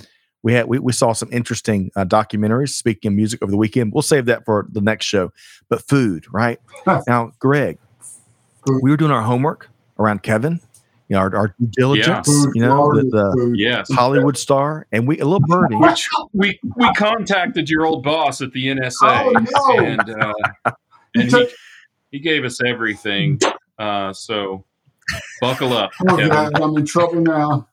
[0.43, 2.69] we had we, we saw some interesting uh, documentaries.
[2.69, 5.31] Speaking of music over the weekend, we'll save that for the next show.
[5.69, 6.59] But food, right
[7.07, 7.79] now, Greg,
[8.81, 10.61] we were doing our homework around Kevin.
[11.09, 12.27] You know, our, our due diligence.
[12.27, 12.51] Yeah.
[12.53, 13.91] You know, the, the yes.
[13.91, 15.75] Hollywood star, and we a little birdie.
[15.75, 19.85] Which we we contacted your old boss at the NSA, oh, no.
[19.85, 20.71] and uh,
[21.15, 21.47] and he
[22.11, 23.39] he gave us everything.
[23.79, 24.65] Uh, so
[25.39, 25.91] buckle up.
[26.09, 27.67] Oh, God, I'm in trouble now.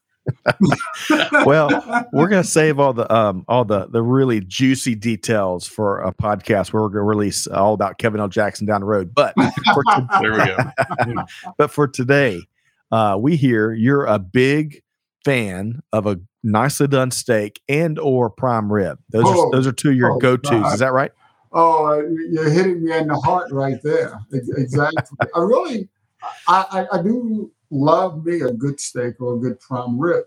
[1.45, 6.15] well, we're gonna save all the um all the the really juicy details for a
[6.15, 8.29] podcast where we're gonna release all about Kevin L.
[8.29, 9.15] Jackson down the road.
[9.15, 11.25] But for to- there we go.
[11.59, 12.41] but for today,
[12.93, 14.83] uh, we hear you're a big
[15.25, 18.99] fan of a nicely done steak and or prime rib.
[19.11, 20.75] Those oh, are those are two of your oh, go tos.
[20.75, 21.13] Is that right?
[21.57, 24.19] Oh, you're hitting me in the heart right there.
[24.33, 25.29] Exactly.
[25.37, 25.89] I really,
[26.49, 30.25] I, I, I do love me a good steak or a good prime rib.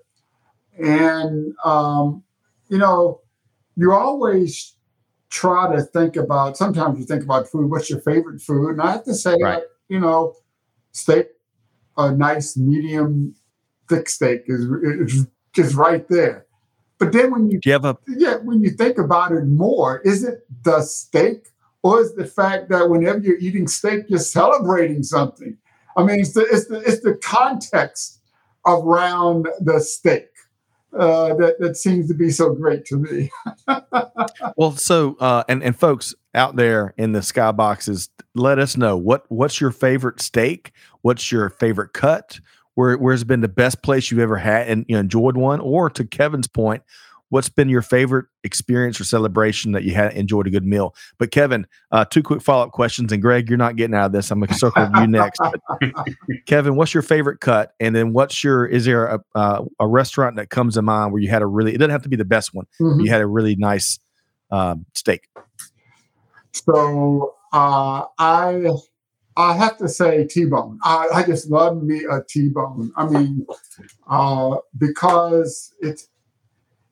[0.80, 2.24] And, um,
[2.70, 3.20] you know,
[3.76, 4.76] you always
[5.30, 8.70] try to think about, sometimes you think about food, what's your favorite food?
[8.70, 9.64] And I have to say, right.
[9.90, 10.34] you know,
[10.94, 11.28] steak,
[11.98, 13.36] a nice medium
[13.90, 16.46] thick steak is, is just right there.
[17.00, 20.24] But then when you, you have a yeah, when you think about it more, is
[20.24, 21.50] it the steak
[21.84, 25.58] or is the fact that whenever you're eating steak, you're celebrating something?
[25.96, 28.20] I mean, it's the it's the it's the context
[28.66, 30.28] around the steak
[30.98, 33.30] uh, that that seems to be so great to me.
[34.58, 39.26] well, so uh, and and folks out there in the skyboxes, let us know what
[39.30, 40.72] what's your favorite steak,
[41.02, 42.40] what's your favorite cut,
[42.76, 45.90] where where's been the best place you've ever had and you know, enjoyed one, or
[45.90, 46.84] to Kevin's point,
[47.30, 50.96] what's been your favorite experience or celebration that you had enjoyed a good meal?
[51.18, 54.12] But Kevin, uh, two quick follow up questions, and Greg, you're not getting out of
[54.12, 54.30] this.
[54.30, 55.40] I'm going to circle you next.
[55.40, 55.60] But
[56.46, 57.74] Kevin, what's your favorite cut?
[57.80, 61.22] And then what's your is there a uh, a restaurant that comes to mind where
[61.22, 63.02] you had a really it doesn't have to be the best one, mm-hmm.
[63.02, 64.00] you had a really nice
[64.52, 65.28] um, steak.
[66.66, 68.68] So uh, I
[69.36, 70.80] I have to say T-bone.
[70.84, 72.92] I, I just love me a T-bone.
[72.98, 73.46] I mean,
[74.10, 76.10] uh, because it's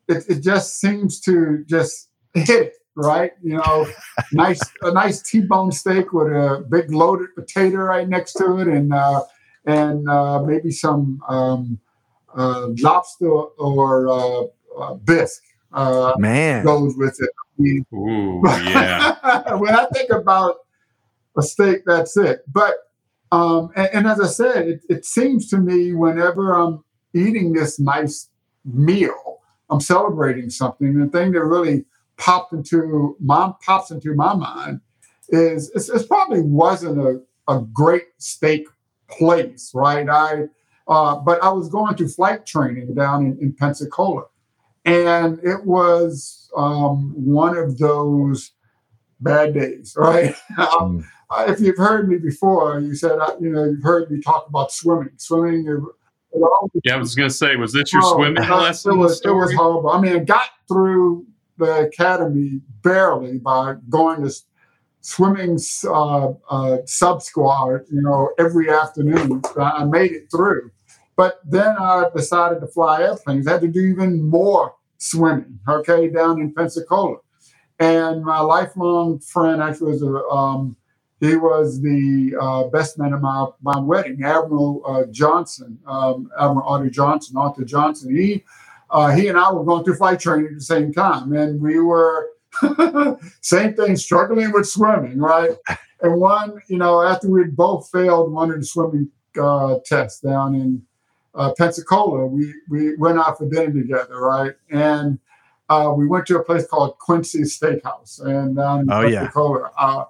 [0.08, 3.32] it, it just seems to just hit it right.
[3.42, 3.86] You know,
[4.32, 8.92] nice a nice T-bone steak with a big loaded potato right next to it, and
[8.92, 9.22] uh,
[9.66, 11.80] and uh, maybe some um,
[12.36, 14.44] uh, lobster or uh,
[14.78, 15.42] uh, bisque.
[15.72, 17.30] Uh, Man goes with it.
[17.60, 19.54] Ooh, yeah.
[19.56, 20.56] when I think about
[21.36, 22.44] a steak, that's it.
[22.52, 22.74] But
[23.32, 27.80] um, and, and, as I said, it, it seems to me whenever I'm eating this
[27.80, 28.28] nice
[28.64, 29.36] meal
[29.70, 30.98] I'm celebrating something.
[30.98, 31.84] the thing that really
[32.16, 34.80] popped into my pops into my mind
[35.28, 37.20] is it probably wasn't a,
[37.52, 38.68] a great steak
[39.08, 40.08] place, right?
[40.08, 40.44] I
[40.88, 44.26] uh, but I was going to flight training down in, in Pensacola,
[44.86, 48.52] and it was um, one of those
[49.20, 50.34] bad days, right?
[50.56, 51.04] Mm.
[51.48, 54.72] if you've heard me before, you said uh, you know you've heard me talk about
[54.72, 55.10] swimming.
[55.16, 55.86] Swimming
[56.84, 58.92] yeah, I was going to say, was this your oh, swimming lesson?
[58.92, 59.90] It was, it was horrible.
[59.90, 61.26] I mean, I got through
[61.58, 64.34] the academy barely by going to
[65.00, 69.42] swimming uh, uh, sub squad, you know, every afternoon.
[69.58, 70.70] I made it through.
[71.16, 73.46] But then I decided to fly airplanes.
[73.46, 77.16] I had to do even more swimming, okay, down in Pensacola.
[77.78, 80.76] And my lifelong friend actually was a um,
[81.20, 86.68] he was the uh, best man at my, my wedding, Admiral uh, Johnson, um, Admiral
[86.68, 88.14] Arthur Johnson, Arthur Johnson.
[88.14, 88.44] He,
[88.90, 91.80] uh, he and I were going through flight training at the same time, and we
[91.80, 92.28] were
[93.40, 95.50] same thing, struggling with swimming, right?
[96.02, 100.54] And one, you know, after we'd both failed one of the swimming uh, tests down
[100.54, 100.82] in
[101.36, 104.54] uh, Pensacola, we we went out for dinner together, right?
[104.70, 105.18] And
[105.68, 109.70] uh, we went to a place called Quincy Steakhouse, and um, oh Pensacola.
[109.78, 110.04] yeah, uh,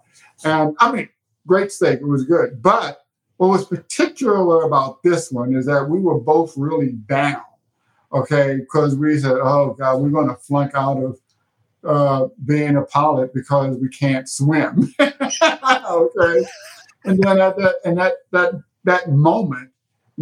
[0.45, 1.09] and I mean,
[1.47, 2.01] great steak.
[2.01, 3.01] It was good, but
[3.39, 7.43] what was particular about this one is that we were both really down,
[8.12, 11.19] okay, because we said, "Oh God, we're going to flunk out of."
[11.85, 14.93] Uh, being a pilot because we can't swim.
[15.01, 16.45] okay.
[17.05, 19.71] And then at that and that that that moment,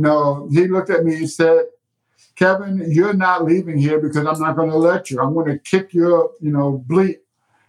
[0.02, 1.66] know, he looked at me and said,
[2.36, 5.20] Kevin, you're not leaving here because I'm not going to let you.
[5.20, 7.18] I'm going to kick your, you know, bleep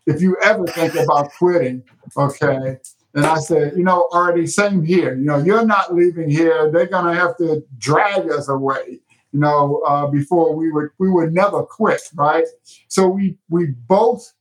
[0.05, 1.83] if you ever think about quitting.
[2.17, 2.77] Okay.
[3.13, 5.15] And I said, you know, already same here.
[5.15, 6.69] You know, you're not leaving here.
[6.71, 8.99] They're going to have to drag us away.
[9.31, 12.45] You know, uh, before we would we would never quit, right?
[12.87, 14.33] So we we both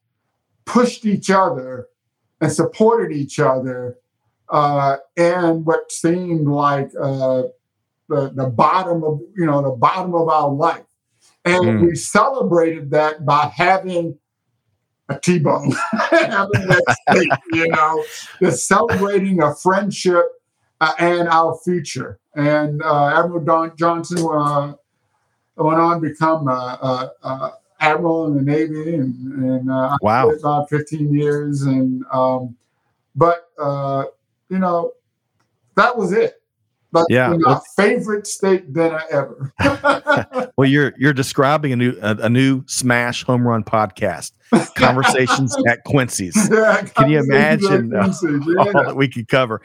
[0.66, 1.88] pushed each other
[2.40, 3.98] and supported each other,
[4.50, 7.44] uh, and what seemed like uh,
[8.14, 10.84] the, the bottom of you know the bottom of our life.
[11.44, 11.86] And mm.
[11.86, 14.18] we celebrated that by having
[15.10, 15.70] a t-bone
[16.10, 18.02] having that steak you know
[18.40, 20.24] the celebrating a friendship
[20.80, 22.18] uh, and our future.
[22.34, 24.74] And uh, admiral Don johnson uh,
[25.56, 26.48] went on to become
[27.80, 30.30] admiral in the navy and, and uh, wow.
[30.30, 32.56] about 15 years and um,
[33.14, 34.04] but uh,
[34.48, 34.92] you know
[35.76, 36.40] that was it
[36.94, 39.52] but yeah, my favorite steak dinner ever.
[40.56, 44.30] well, you're you're describing a new a, a, new smash home run podcast,
[44.76, 46.48] conversations at Quincy's.
[46.50, 48.54] Yeah, Can you imagine uh, yeah.
[48.58, 49.60] all that we could cover?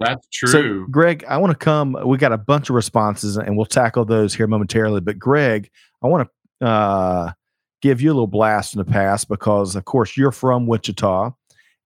[0.00, 0.48] That's true.
[0.48, 1.96] So, Greg, I want to come.
[2.04, 5.00] We got a bunch of responses, and we'll tackle those here momentarily.
[5.00, 5.70] But, Greg,
[6.02, 6.28] I want
[6.60, 7.32] to uh,
[7.80, 11.30] give you a little blast in the past because, of course, you're from Wichita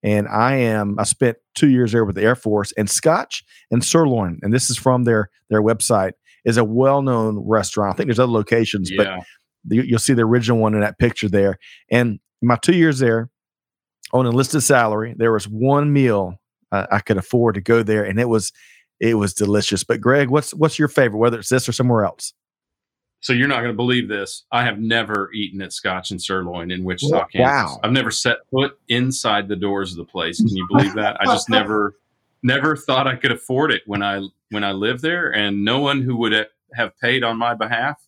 [0.02, 3.84] and I am I spent two years there with the Air Force and Scotch and
[3.84, 6.12] Sirloin, and this is from their their website
[6.44, 7.94] is a well known restaurant.
[7.94, 9.20] I think there's other locations, yeah.
[9.64, 11.58] but you'll see the original one in that picture there.
[11.90, 13.30] And my two years there
[14.12, 16.40] on enlisted salary, there was one meal
[16.72, 18.52] uh, I could afford to go there, and it was
[19.00, 19.84] it was delicious.
[19.84, 22.32] But Greg, what's what's your favorite, whether it's this or somewhere else?
[23.20, 24.44] So you're not going to believe this.
[24.52, 27.26] I have never eaten at Scotch and Sirloin in Wichita, wow.
[27.32, 27.78] Kansas.
[27.82, 30.38] I've never set foot inside the doors of the place.
[30.38, 31.20] Can you believe that?
[31.20, 31.94] I just never,
[32.42, 36.02] never thought I could afford it when I when I lived there, and no one
[36.02, 36.32] who would
[36.74, 38.00] have paid on my behalf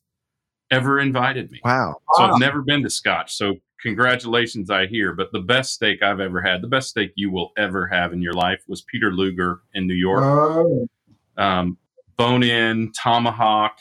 [0.71, 1.61] ever invited me.
[1.64, 1.97] Wow!
[2.14, 3.35] So I've never been to Scotch.
[3.35, 5.14] So congratulations, I hear.
[5.14, 8.23] But the best steak I've ever had, the best steak you will ever have in
[8.23, 10.23] your life, was Peter Luger in New York.
[10.23, 10.88] Oh.
[11.37, 11.79] Um,
[12.16, 13.79] bone in tomahawk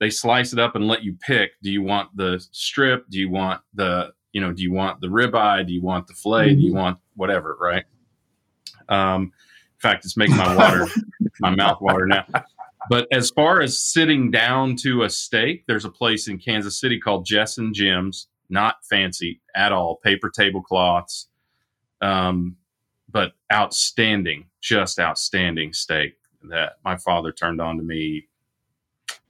[0.00, 1.52] they slice it up and let you pick.
[1.62, 3.08] Do you want the strip?
[3.08, 5.66] Do you want the you know do you want the ribeye?
[5.66, 6.54] Do you want the fillet mm-hmm.
[6.56, 6.78] do you mm-hmm.
[6.78, 7.84] want whatever right?
[8.88, 10.86] Um in fact it's making my water
[11.40, 12.24] my mouth water now.
[12.88, 16.98] But as far as sitting down to a steak there's a place in kansas city
[17.00, 18.28] called jess and jim's.
[18.50, 19.96] Not fancy at all.
[19.96, 21.28] Paper tablecloths.
[22.00, 22.56] Um
[23.10, 28.28] but outstanding just outstanding steak that my father turned on to me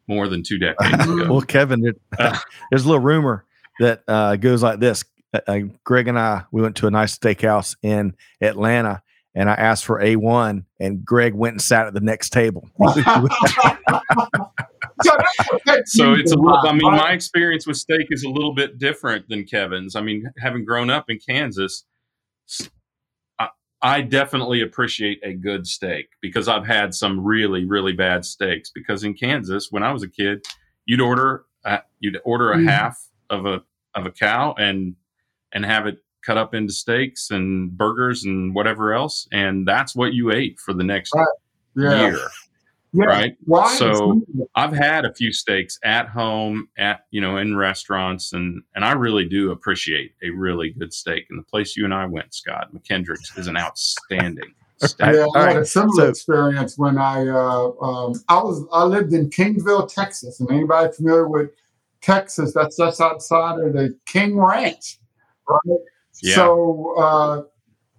[0.09, 1.33] more than two decades ago.
[1.33, 2.39] well, Kevin, it, uh,
[2.71, 3.45] there's a little rumor
[3.81, 5.05] that uh, goes like this.
[5.33, 9.03] Uh, uh, Greg and I, we went to a nice steakhouse in Atlanta,
[9.35, 12.69] and I asked for A1, and Greg went and sat at the next table.
[15.85, 19.29] so it's a little, I mean, my experience with steak is a little bit different
[19.29, 19.95] than Kevin's.
[19.95, 21.85] I mean, having grown up in Kansas,
[23.83, 28.71] I definitely appreciate a good steak because I've had some really, really bad steaks.
[28.71, 30.45] Because in Kansas, when I was a kid,
[30.87, 32.69] you'd order a, you'd order a mm.
[32.69, 32.99] half
[33.31, 33.63] of a
[33.95, 34.97] of a cow and
[35.53, 40.13] and have it cut up into steaks and burgers and whatever else, and that's what
[40.13, 41.27] you ate for the next right.
[41.77, 42.09] yeah.
[42.09, 42.29] year.
[42.93, 43.05] Yeah.
[43.05, 43.37] Right.
[43.45, 44.23] Why so
[44.55, 48.93] I've had a few steaks at home, at you know, in restaurants, and and I
[48.93, 51.27] really do appreciate a really good steak.
[51.29, 54.55] And the place you and I went, Scott McKendrick's, is an outstanding.
[54.79, 55.15] steak.
[55.15, 59.13] Yeah, I had a similar so, experience when I uh, um, I was I lived
[59.13, 61.51] in Kingsville, Texas, and anybody familiar with
[62.01, 62.53] Texas?
[62.55, 64.99] That's just outside of the King Ranch,
[65.49, 65.79] right?
[66.23, 66.35] Yeah.
[66.37, 67.43] So uh,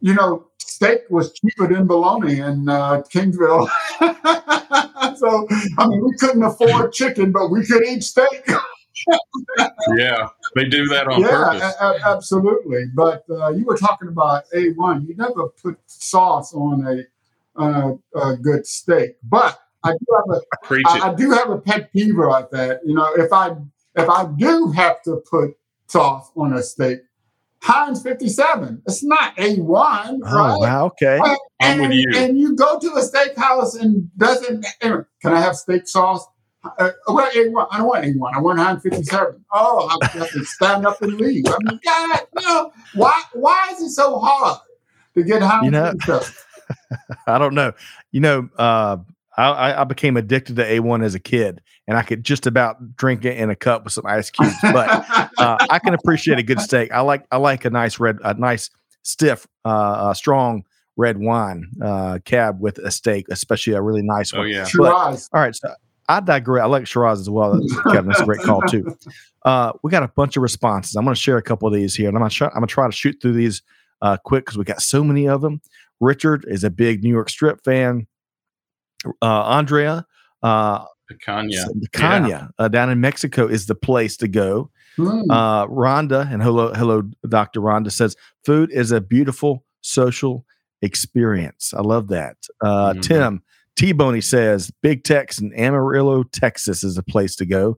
[0.02, 0.48] you know,
[0.80, 3.68] steak was cheaper than bologna in uh, Kingsville.
[5.18, 8.48] so, I mean, we couldn't afford chicken, but we could eat steak.
[9.98, 11.76] yeah, they do that on yeah, purpose.
[11.82, 12.86] A- absolutely.
[12.96, 15.06] But uh, you were talking about A1.
[15.06, 19.18] You never put sauce on a, uh, a good steak.
[19.24, 22.80] But I do have a I, I do have a pet peeve like that.
[22.86, 23.50] You know, if I
[23.96, 25.58] if I do have to put
[25.88, 27.00] sauce on a steak,
[27.62, 28.82] Heinz 57.
[28.86, 29.60] It's not A1.
[29.68, 30.57] Oh, right?
[30.60, 30.86] wow.
[30.88, 31.20] Okay.
[31.60, 32.12] And, I'm with you.
[32.16, 36.26] And you go to a steakhouse and doesn't, can I have steak sauce?
[36.64, 37.68] Uh, well, A1.
[37.72, 38.34] I don't want A1.
[38.34, 39.45] I want 157.
[39.53, 41.45] Oh, I have to stand up and leave.
[41.47, 44.60] I mean, God, you know, why, why is it so hard
[45.16, 45.66] to get 157?
[45.66, 46.22] You know,
[47.28, 47.74] I don't know.
[48.12, 48.97] You know, uh,
[49.44, 53.26] I, I became addicted to A1 as a kid, and I could just about drink
[53.26, 54.54] it in a cup with some ice cubes.
[54.62, 54.88] But
[55.38, 56.92] uh, I can appreciate a good steak.
[56.92, 58.70] I like I like a nice red, a nice
[59.04, 60.64] stiff, uh, strong
[60.98, 64.50] red wine uh, cab with a steak, especially a really nice Oh one.
[64.50, 64.64] yeah.
[64.64, 65.30] But- Shiraz.
[65.34, 65.74] all right, so
[66.10, 66.64] I digress.
[66.64, 67.54] I like Shiraz as well.
[67.54, 68.98] That's, Kevin, that's a great call too.
[69.46, 70.96] Uh, we got a bunch of responses.
[70.98, 72.48] I'm going to share a couple of these here, and I'm going to try.
[72.48, 73.62] I'm going to try to shoot through these
[74.02, 75.62] uh, quick because we got so many of them.
[76.02, 78.06] Richard is a big New York Strip fan.
[79.22, 80.06] Uh, Andrea,
[80.43, 81.66] uh, Picanha.
[81.82, 84.70] Picanha uh, down in Mexico is the place to go.
[84.97, 85.26] Mm.
[85.30, 87.62] Uh, Rhonda and hello, hello, Dr.
[87.62, 90.45] Rhonda says food is a beautiful social
[90.82, 91.74] experience.
[91.76, 92.36] I love that.
[92.62, 93.02] Uh, Mhm.
[93.02, 93.43] Tim
[93.76, 97.78] T Boney says Big Tex in Amarillo, Texas is a place to go.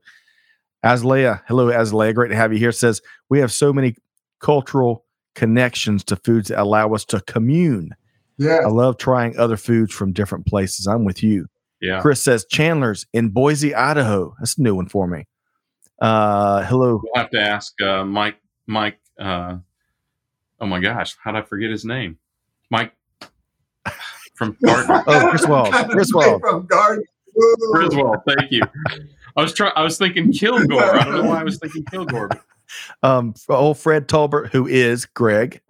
[0.83, 2.71] Azalea, hello, Azalea, great to have you here.
[2.71, 3.95] Says we have so many
[4.39, 5.05] cultural
[5.35, 7.91] connections to foods that allow us to commune.
[8.37, 8.59] Yeah.
[8.65, 10.87] I love trying other foods from different places.
[10.87, 11.47] I'm with you.
[11.81, 12.01] Yeah.
[12.01, 14.35] Chris says Chandler's in Boise, Idaho.
[14.39, 15.25] That's a new one for me.
[15.99, 18.37] Uh, hello, We'll have to ask uh, Mike.
[18.67, 18.99] Mike.
[19.19, 19.57] Uh,
[20.59, 22.17] oh my gosh, how did I forget his name?
[22.71, 22.93] Mike
[24.35, 25.03] from Gartner.
[25.05, 25.69] Oh, Griswold.
[26.41, 27.03] From Gartner.
[27.39, 27.55] Ooh.
[27.73, 28.17] Griswold.
[28.27, 28.61] Thank you.
[29.35, 29.73] I was trying.
[29.75, 30.83] I was thinking Kilgore.
[30.83, 32.29] I don't know why I was thinking Kilgore.
[33.03, 35.61] um, for old Fred Tolbert, who is Greg,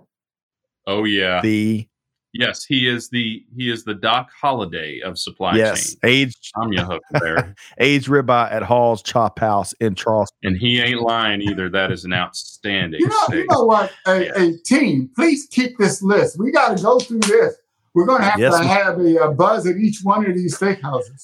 [0.88, 1.42] Oh yeah.
[1.42, 1.88] the
[2.34, 6.00] yes, he is the he is the Doc Holliday of supply yes chain.
[6.04, 10.38] aged I'm your hook there, aged ribeye at Hall's Chop House in Charleston.
[10.44, 11.70] and he ain't lying either.
[11.70, 13.92] That is an outstanding You know, you know what?
[14.06, 14.42] A, Yeah.
[14.42, 16.38] a team, please keep this list.
[16.40, 17.56] We got to go through this.
[17.94, 20.34] We're going to have Yes, to we- have a, a buzz at each one of
[20.36, 21.24] these steakhouses.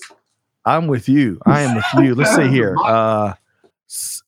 [0.66, 1.40] I'm with you.
[1.46, 2.14] I am with you.
[2.14, 2.76] Let's see here.
[2.84, 3.38] Uh, S-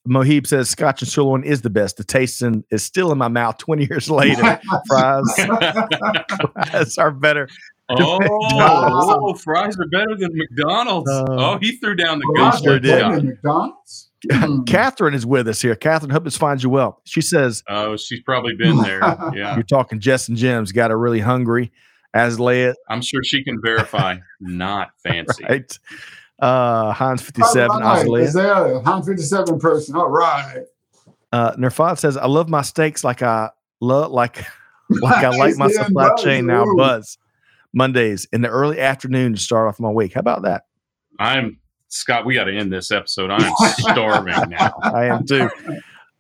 [0.07, 1.97] Mohib says Scotch and sirloin is the best.
[1.97, 4.60] The taste in, is still in my mouth 20 years later.
[4.88, 5.24] Fries,
[6.53, 7.47] fries are better.
[7.89, 11.10] oh, oh, fries are better than McDonald's.
[11.10, 12.64] Uh, oh, he threw down the Fries ghost.
[12.64, 13.24] sure did.
[13.26, 14.10] McDonald's.
[14.32, 14.64] Hmm.
[14.64, 15.76] Catherine is with us here.
[15.76, 17.01] Catherine, hope this finds you well.
[17.05, 18.99] She says Oh, she's probably been there.
[19.34, 20.72] Yeah, you're talking Jess and Jim's.
[20.72, 21.72] Got her really hungry.
[22.14, 24.18] Azalea, I'm sure she can verify.
[24.39, 25.45] Not fancy.
[25.47, 25.80] right?
[26.42, 28.24] Uh, Heinz 57, All right, Azalea.
[28.24, 29.96] Is there a 157 person?
[29.96, 30.64] All right.
[31.32, 33.50] Uh, Nerfad says, "I love my steaks like I
[33.82, 34.46] love like
[34.90, 36.64] like I like my Nice, supply Buzz, chain now.
[36.66, 36.76] ooh.
[36.78, 37.18] Buzz
[37.74, 40.14] Mondays in the early afternoon to start off my week.
[40.14, 40.64] How about that?
[41.20, 41.60] I'm
[41.90, 42.26] Scott.
[42.26, 43.30] We got to end this episode.
[43.30, 44.74] I'm starving now.
[44.82, 45.50] I am too.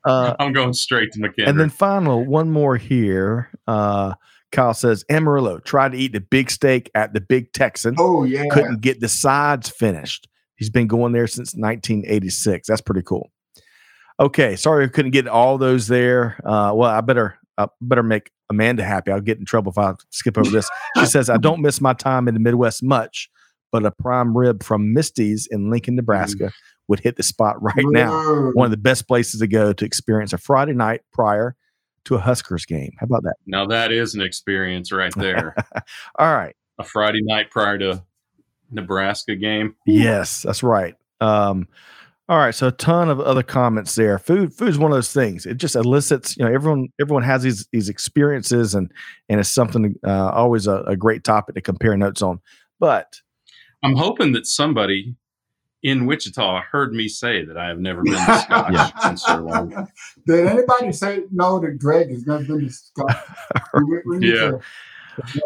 [0.05, 1.47] Uh, I'm going straight to McKendrick.
[1.47, 3.49] and then final one more here.
[3.67, 4.13] Uh,
[4.51, 8.45] Kyle says Amarillo tried to eat the big steak at the Big Texan, Oh, yeah.
[8.51, 10.27] couldn't get the sides finished.
[10.55, 12.67] He's been going there since 1986.
[12.67, 13.31] That's pretty cool.
[14.19, 16.39] Okay, sorry I couldn't get all those there.
[16.43, 19.11] Uh, well, I better I better make Amanda happy.
[19.11, 20.69] I'll get in trouble if I skip over this.
[20.97, 23.29] She says I don't miss my time in the Midwest much,
[23.71, 26.51] but a prime rib from Misty's in Lincoln, Nebraska
[26.89, 28.11] would hit the spot right now.
[28.53, 31.55] One of the best places to go to experience a Friday night prior
[32.05, 32.91] to a Huskers game.
[32.99, 33.35] How about that?
[33.45, 35.55] now that is an experience right there.
[36.19, 36.55] All right.
[36.79, 38.03] a Friday night prior to
[38.71, 39.75] Nebraska game.
[39.85, 40.95] Yes, that's right.
[41.21, 41.67] Um,
[42.29, 44.19] all right, so a ton of other comments there.
[44.19, 45.47] Food, food is one of those things.
[45.47, 48.91] It just elicits, you know, everyone, everyone has these these experiences, and
[49.29, 52.39] and it's something uh, always a, a great topic to compare notes on.
[52.79, 53.19] But
[53.83, 55.15] I'm hoping that somebody
[55.83, 59.09] in Wichita heard me say that I have never been to Scotch Yeah.
[59.09, 59.87] in so long.
[60.27, 63.25] Did anybody say no that Greg has never been to Scott?
[63.73, 64.51] We- we Yeah.
[64.51, 65.41] to-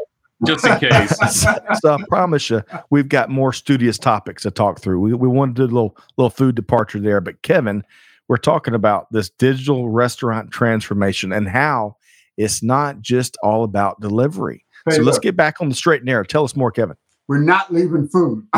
[0.45, 1.17] Just in case.
[1.81, 4.99] so I promise you, we've got more studious topics to talk through.
[4.99, 7.83] We we wanted to do a little little food departure there, but Kevin,
[8.27, 11.95] we're talking about this digital restaurant transformation and how
[12.37, 14.65] it's not just all about delivery.
[14.89, 16.23] Hey, So let's get back on the straight and narrow.
[16.25, 16.97] Tell us more, Kevin.
[17.27, 18.47] We're not leaving food.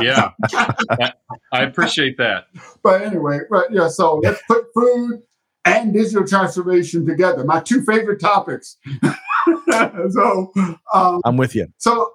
[0.00, 0.30] Yeah.
[0.52, 1.12] I,
[1.52, 2.46] I appreciate that.
[2.82, 5.22] But anyway, but yeah, so let's put food
[5.64, 7.44] and digital transformation together.
[7.44, 8.76] My two favorite topics.
[9.70, 10.52] so,
[10.92, 11.68] um, I'm with you.
[11.78, 12.10] so,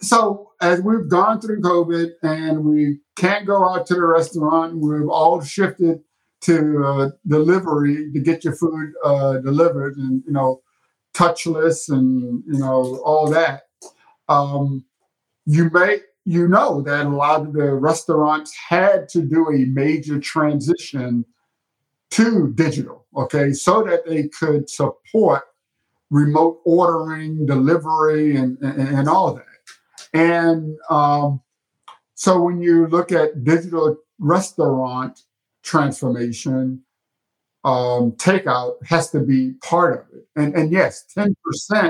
[0.00, 5.08] so as we've gone through COVID and we can't go out to the restaurant, we've
[5.08, 6.00] all shifted
[6.42, 10.60] to uh, delivery to get your food uh, delivered, and you know,
[11.14, 13.62] touchless and you know all that.
[14.28, 14.84] Um,
[15.46, 20.18] you may you know that a lot of the restaurants had to do a major
[20.18, 21.24] transition
[22.10, 25.42] to digital, okay, so that they could support
[26.10, 29.44] remote ordering, delivery, and, and, and all that.
[30.14, 31.42] And um,
[32.14, 35.22] so when you look at digital restaurant
[35.62, 36.82] transformation,
[37.64, 40.26] um, takeout has to be part of it.
[40.36, 41.34] And and yes, 10%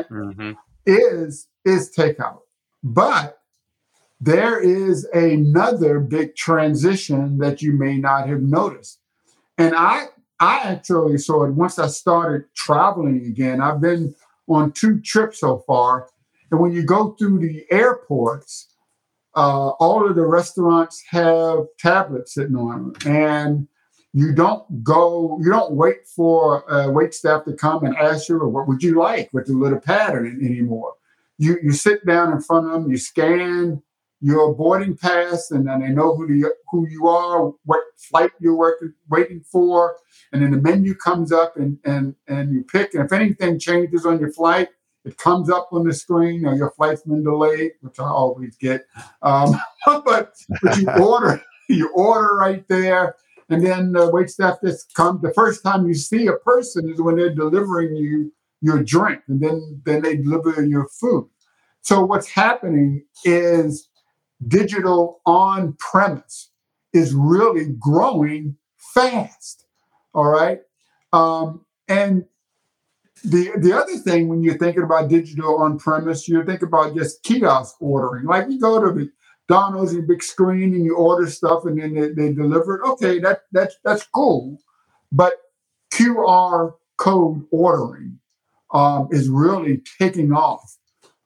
[0.09, 0.53] mm-hmm.
[0.87, 2.41] is is takeout.
[2.83, 3.39] But
[4.21, 9.01] there is another big transition that you may not have noticed.
[9.59, 10.07] And I
[10.41, 13.61] I actually saw it once I started traveling again.
[13.61, 14.15] I've been
[14.49, 16.09] on two trips so far.
[16.51, 18.69] And when you go through the airports,
[19.37, 23.12] uh, all of the restaurants have tablets sitting on them.
[23.12, 23.69] And
[24.12, 28.39] you don't go, you don't wait for uh, wait staff to come and ask you,
[28.39, 30.95] what would you like with the little pattern anymore.
[31.39, 33.82] You, you sit down in front of them, you scan
[34.20, 38.57] your boarding pass, and then they know who, the, who you are, what flight you're
[38.57, 39.97] working, waiting for.
[40.32, 42.95] And then the menu comes up and, and, and you pick.
[42.95, 44.68] And if anything changes on your flight,
[45.05, 48.87] it comes up on the screen or your flight's been delayed, which I always get.
[49.20, 53.16] Um, but, but you order, you order right there
[53.49, 55.20] and then the wait staff just come.
[55.22, 58.32] The first time you see a person is when they're delivering you
[58.65, 61.29] your drink, and then then they deliver your food.
[61.83, 63.89] So what's happening is
[64.49, 66.51] digital on premise
[66.95, 69.67] is really growing fast.
[70.15, 70.61] All right,
[71.12, 72.25] um, and
[73.23, 77.23] the the other thing when you're thinking about digital on premise, you think about just
[77.23, 78.25] kiosk ordering.
[78.25, 79.11] Like you go to the
[79.47, 82.89] Donald's your big screen and you order stuff and then they, they deliver it.
[82.93, 84.59] Okay, that that's that's cool.
[85.12, 85.35] But
[85.93, 88.19] QR code ordering
[88.75, 90.77] um, is really taking off.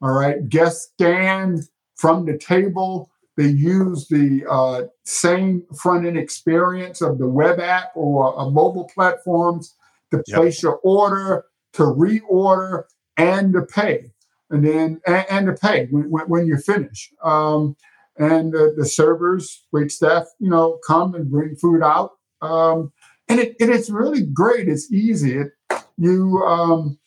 [0.00, 1.60] All right, guests stand
[1.96, 3.10] from the table.
[3.36, 8.88] They use the uh, same front end experience of the web app or uh, mobile
[8.94, 9.74] platforms
[10.12, 10.62] to place yep.
[10.62, 12.84] your order, to reorder,
[13.16, 14.12] and to pay,
[14.50, 17.12] and then and, and to pay when, when, when you're finished.
[17.24, 17.76] Um,
[18.18, 22.12] and uh, the servers, wait staff, you know, come and bring food out.
[22.42, 22.92] Um,
[23.28, 24.68] and it, it's really great.
[24.68, 25.38] It's easy.
[25.38, 25.48] It,
[25.96, 26.98] you, um,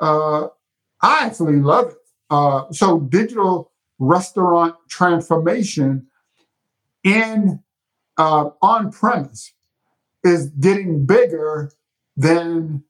[0.00, 0.48] uh,
[1.02, 1.96] I actually love it.
[2.30, 6.06] Uh, so digital restaurant transformation
[7.04, 7.62] in
[8.16, 9.52] uh, on premise
[10.22, 11.70] is getting bigger
[12.16, 12.84] than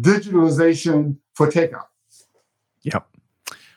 [0.00, 1.86] digitalization for takeout.
[2.82, 3.06] Yep.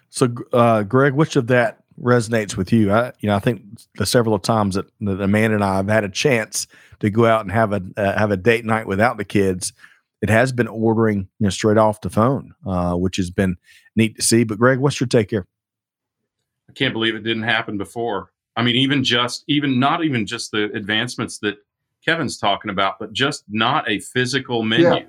[0.10, 2.92] So, uh, Greg, which of that resonates with you.
[2.92, 3.64] I, you know, I think
[3.96, 6.68] the several times that the man and I have had a chance
[7.00, 9.74] to go out and have a uh, have a date night without the kids,
[10.22, 13.58] it has been ordering you know straight off the phone, uh, which has been
[13.96, 14.44] neat to see.
[14.44, 15.48] But Greg, what's your take here?
[16.70, 18.32] I can't believe it didn't happen before.
[18.56, 21.58] I mean, even just even not even just the advancements that
[22.06, 25.04] Kevin's talking about, but just not a physical menu, yeah.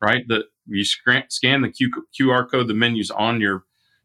[0.00, 0.26] right?
[0.28, 3.64] That you scan, scan the Q, QR code, the menus on your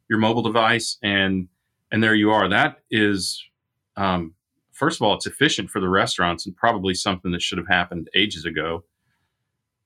[0.10, 1.48] your mobile device, and
[1.92, 2.48] and there you are.
[2.48, 3.44] That is,
[3.96, 4.34] um,
[4.72, 8.10] first of all, it's efficient for the restaurants and probably something that should have happened
[8.16, 8.84] ages ago.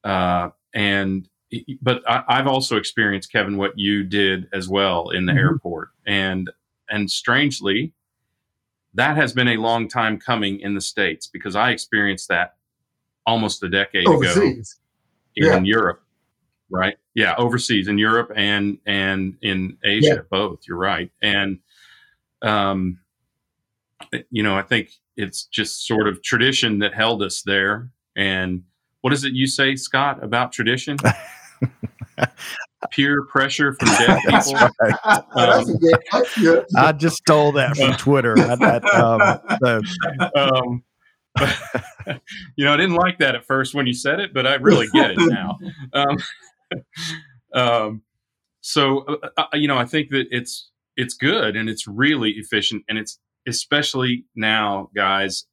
[0.08, 1.28] Uh, and
[1.82, 5.40] but I, have also experienced Kevin what you did as well in the mm-hmm.
[5.40, 6.50] airport, and
[6.90, 7.94] and strangely,
[8.94, 12.56] that has been a long time coming in the states because I experienced that
[13.26, 14.78] almost a decade overseas.
[15.38, 15.76] ago in yeah.
[15.76, 16.02] Europe,
[16.70, 16.98] right?
[17.14, 20.22] Yeah, overseas in Europe and and in Asia, yeah.
[20.30, 20.60] both.
[20.68, 21.60] You're right, and
[22.42, 23.00] um,
[24.30, 27.90] you know, I think it's just sort of tradition that held us there.
[28.16, 28.64] And
[29.02, 30.98] what is it you say, Scott, about tradition?
[32.92, 34.70] Peer pressure from dead people.
[34.80, 35.24] Right.
[35.36, 35.66] Um,
[36.76, 38.36] I just stole that from Twitter.
[38.38, 39.82] I, um, so.
[40.36, 40.84] um,
[42.56, 44.88] you know, I didn't like that at first when you said it, but I really
[44.94, 45.58] get it now.
[45.94, 46.18] Um,
[47.54, 48.02] um,
[48.62, 52.84] so, uh, uh, you know, I think that it's it's good and it's really efficient
[52.90, 55.46] and it's especially now guys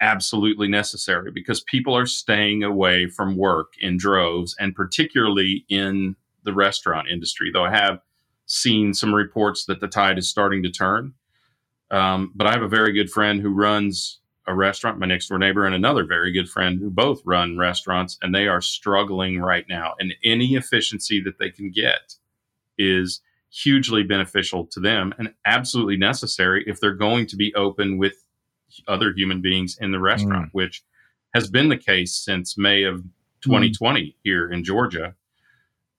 [0.00, 6.52] absolutely necessary because people are staying away from work in droves and particularly in the
[6.52, 8.00] restaurant industry though i have
[8.46, 11.12] seen some reports that the tide is starting to turn.
[11.90, 15.38] Um, but i have a very good friend who runs a restaurant my next door
[15.38, 19.64] neighbor and another very good friend who both run restaurants and they are struggling right
[19.68, 19.94] now.
[19.98, 22.14] And any efficiency that they can get
[22.78, 23.20] is
[23.50, 28.24] hugely beneficial to them and absolutely necessary if they're going to be open with
[28.88, 30.52] other human beings in the restaurant, mm.
[30.52, 30.82] which
[31.34, 33.02] has been the case since May of
[33.42, 34.14] 2020 mm.
[34.24, 35.14] here in Georgia.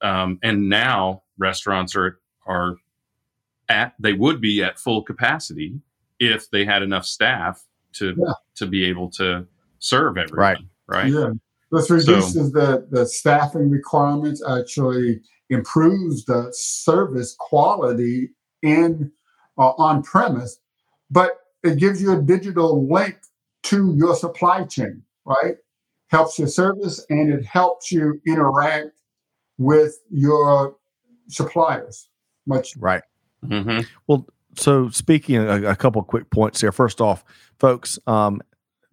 [0.01, 2.77] Um, and now restaurants are are
[3.69, 5.79] at they would be at full capacity
[6.19, 7.63] if they had enough staff
[7.93, 8.33] to yeah.
[8.55, 9.45] to be able to
[9.79, 10.39] serve everyone.
[10.39, 10.57] Right.
[10.87, 11.11] Right.
[11.11, 11.31] Yeah.
[11.71, 18.29] This reduces so, the the staffing requirements actually improves the service quality
[18.61, 19.11] in
[19.57, 20.59] uh, on premise,
[21.11, 23.17] but it gives you a digital link
[23.63, 25.55] to your supply chain, right?
[26.07, 28.91] Helps your service and it helps you interact
[29.57, 30.75] with your
[31.27, 32.09] suppliers
[32.47, 33.03] much right.
[33.45, 33.85] Mhm.
[34.07, 36.71] Well, so speaking a, a couple of quick points here.
[36.71, 37.23] First off,
[37.59, 38.41] folks, um,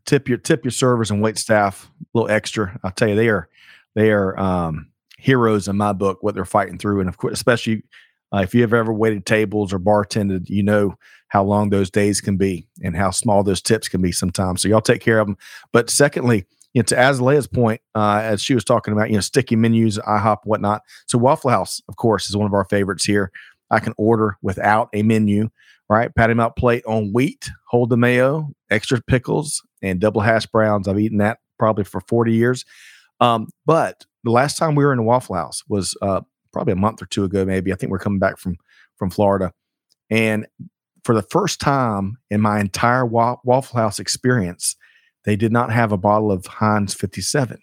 [0.05, 2.79] tip your tip your servers and wait staff a little extra.
[2.83, 3.49] I'll tell you, they are
[3.95, 6.19] they are um, heroes in my book.
[6.23, 7.85] What they're fighting through, and of course, especially
[8.35, 10.97] uh, if you have ever waited tables or bartended, you know
[11.35, 14.63] how long those days can be and how small those tips can be sometimes.
[14.63, 15.37] So y'all take care of them.
[15.73, 19.21] But secondly, you know, to Azalea's point, uh, as she was talking about, you know,
[19.21, 20.83] sticky menus, IHOP, whatnot.
[21.09, 23.33] So Waffle House, of course, is one of our favorites here.
[23.69, 25.51] I can order without a menu,
[25.89, 26.15] right?
[26.15, 30.87] Patty melt plate on wheat, hold the mayo, extra pickles, and double hash browns.
[30.87, 32.65] I've eaten that probably for 40 years.
[33.19, 36.21] Um, but the last time we were in a Waffle House was uh,
[36.53, 37.73] probably a month or two ago, maybe.
[37.73, 38.55] I think we're coming back from
[38.97, 39.53] from Florida,
[40.11, 40.47] and
[41.05, 44.77] for the first time in my entire wa- Waffle House experience,
[45.25, 47.59] they did not have a bottle of Heinz 57,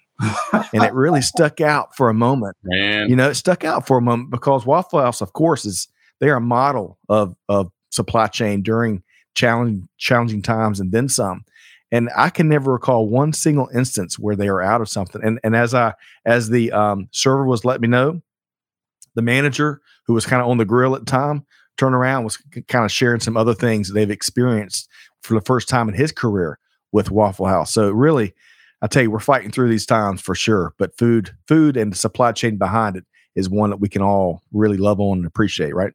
[0.74, 3.98] and it really stuck out for a moment Man, you know, it stuck out for
[3.98, 5.88] a moment because Waffle House, of course, is
[6.20, 11.44] they're a model of of supply chain during challenging challenging times and then some.
[11.94, 15.22] And I can never recall one single instance where they are out of something.
[15.24, 15.94] And and as I
[16.26, 18.22] as the um, server was letting me know,
[19.16, 21.46] the manager who was kind of on the grill at the time
[21.78, 24.89] turned around was kind of sharing some other things they've experienced
[25.22, 26.59] for the first time in his career
[26.91, 27.72] with Waffle House.
[27.72, 28.34] So really,
[28.82, 30.74] I tell you, we're fighting through these times for sure.
[30.78, 33.05] But food, food, and the supply chain behind it
[33.36, 35.93] is one that we can all really love on and appreciate, right?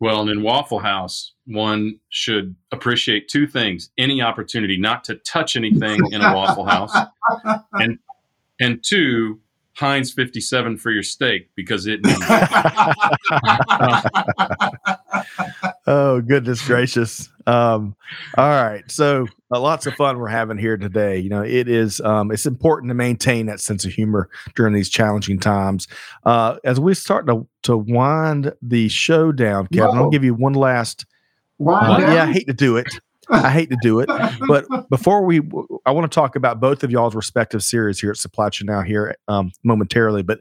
[0.00, 5.56] Well, and in Waffle House, one should appreciate two things: any opportunity not to touch
[5.56, 6.94] anything in a Waffle House,
[7.72, 7.98] and
[8.60, 9.40] and two,
[9.78, 12.18] Heinz 57 for your steak because it needs.
[15.86, 17.30] Oh goodness gracious!
[17.46, 17.96] Um,
[18.36, 21.18] all right, so uh, lots of fun we're having here today.
[21.18, 24.90] You know, it is um, it's important to maintain that sense of humor during these
[24.90, 25.88] challenging times.
[26.26, 30.02] Uh, as we start to to wind the show down, Kevin, No.
[30.04, 31.06] I'll give you one last.
[31.56, 32.12] Why Well, not?
[32.12, 32.86] yeah, I hate to do it.
[33.30, 34.08] I hate to do it,
[34.46, 35.40] but before we,
[35.86, 38.82] I want to talk about both of y'all's respective series here at Supply Chain Now
[38.82, 40.22] here um, momentarily.
[40.22, 40.40] But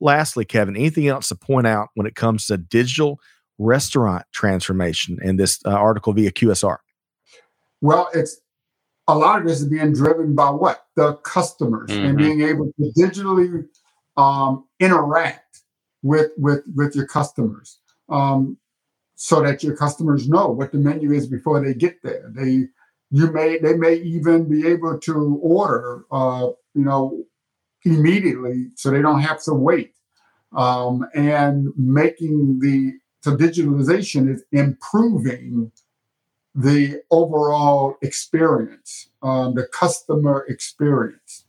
[0.00, 3.20] lastly, Kevin, anything else to point out when it comes to digital
[3.58, 6.78] restaurant transformation in this uh, article via QSR?
[7.80, 8.40] Well, it's
[9.08, 12.18] a lot of this is being driven by what the customers and Mhm.
[12.18, 13.66] being able to digitally
[14.16, 15.62] um, interact
[16.02, 18.56] with with with your customers, um,
[19.16, 22.30] so that your customers know what the menu is before they get there.
[22.34, 22.68] They
[23.10, 27.24] you may they may even be able to order, uh, you know,
[27.84, 29.94] immediately, so they don't have to wait.
[30.54, 35.72] Um, and making the so digitalization is improving
[36.54, 41.44] the overall experience, um, the customer experience.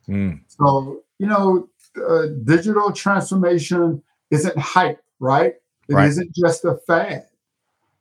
[0.47, 5.55] So, you know, uh, digital transformation isn't hype, right?
[5.87, 6.11] It Right.
[6.15, 7.27] not just a fad.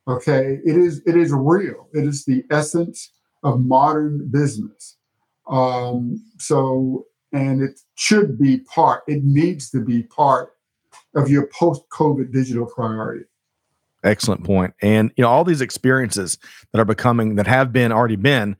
[0.07, 1.01] Okay, it is.
[1.05, 1.89] It is real.
[1.93, 3.11] It is the essence
[3.43, 4.95] of modern business.
[5.49, 9.03] Um, so, and it should be part.
[9.07, 10.53] It needs to be part
[11.15, 13.25] of your post-COVID digital priority.
[14.03, 14.73] Excellent point.
[14.81, 16.37] And you know, all these experiences
[16.71, 18.55] that are becoming that have been already been,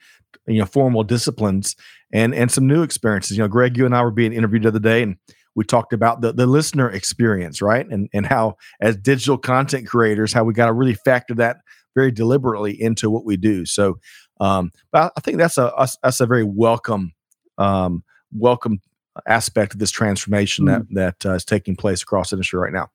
[0.48, 1.76] you know, formal disciplines
[2.12, 3.38] and and some new experiences.
[3.38, 5.16] You know, Greg, you and I were being interviewed the other day and
[5.58, 7.86] we talked about the, the listener experience, right?
[7.90, 11.58] And and how as digital content creators, how we got to really factor that
[11.96, 13.66] very deliberately into what we do.
[13.66, 14.00] So
[14.40, 17.12] um, but I think that's a that's a very welcome
[17.58, 18.80] um welcome
[19.28, 22.90] aspect of this transformation that that uh, is taking place across the industry right now.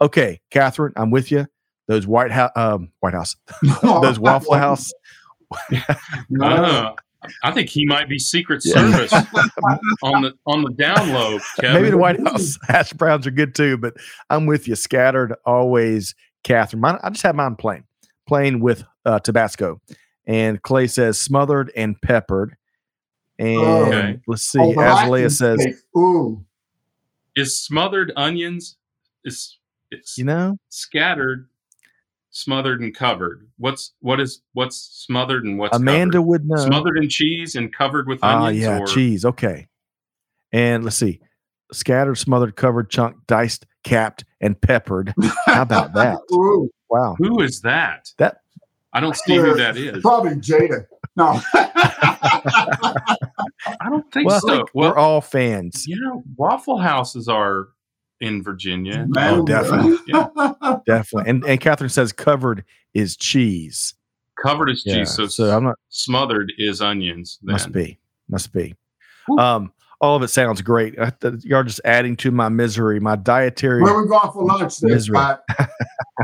[0.00, 1.46] Okay, Catherine, I'm with you
[1.86, 3.36] those White House, um, White House,
[3.82, 4.90] those Waffle House.
[7.44, 9.12] I think he might be Secret Service
[10.02, 11.38] on the on the down low.
[11.60, 11.74] Kevin.
[11.74, 13.94] Maybe the White House hash browns are good too, but
[14.30, 14.74] I'm with you.
[14.76, 16.14] Scattered always,
[16.44, 16.80] Catherine.
[16.80, 17.84] Mine, I just have mine plain,
[18.26, 19.80] plain with uh, Tabasco.
[20.26, 22.56] And Clay says smothered and peppered.
[23.38, 23.48] And
[23.94, 24.20] Okay.
[24.26, 26.44] let's see, Oh, but Azalea says, say, "Ooh,
[27.36, 28.76] is smothered onions
[29.24, 29.58] is
[29.90, 31.48] it's you know, scattered,
[32.36, 33.48] smothered and covered.
[33.58, 34.76] What's what is what's
[35.06, 36.22] smothered and what's Amanda covered?
[36.28, 36.56] would know.
[36.56, 38.62] smothered in cheese and covered with Ah, onions.
[38.64, 39.24] yeah, or, cheese.
[39.24, 39.66] Okay.
[40.52, 41.20] And let's see,
[41.72, 45.12] scattered, smothered, covered, chunk, diced, capped, and peppered.
[45.46, 46.18] How about that?
[46.32, 47.16] Ooh, Wow.
[47.18, 48.08] Who is that?
[48.18, 48.38] That-
[48.92, 50.00] I don't see who that is.
[50.00, 50.86] probably Jada.
[51.16, 53.16] No, I
[53.90, 54.48] don't think Well, so.
[54.48, 55.84] think well, we're all fans.
[55.86, 57.68] you know, Waffle Houses are
[58.20, 59.06] in Virginia.
[59.16, 59.98] Oh, definitely.
[60.06, 60.28] Yeah.
[60.86, 61.30] Definitely.
[61.30, 62.64] And and Catherine says covered
[62.94, 63.94] is cheese.
[64.42, 67.38] Covered is Yeah, cheese, so, so I'm not smothered is onions.
[67.42, 67.52] Then.
[67.52, 67.98] must be
[68.28, 68.74] must be.
[69.26, 69.38] Whew.
[69.38, 70.98] Um, all of it sounds great.
[70.98, 73.82] I You're just adding to my misery, my dietary.
[73.82, 75.18] Where we going for lunch there, Misery.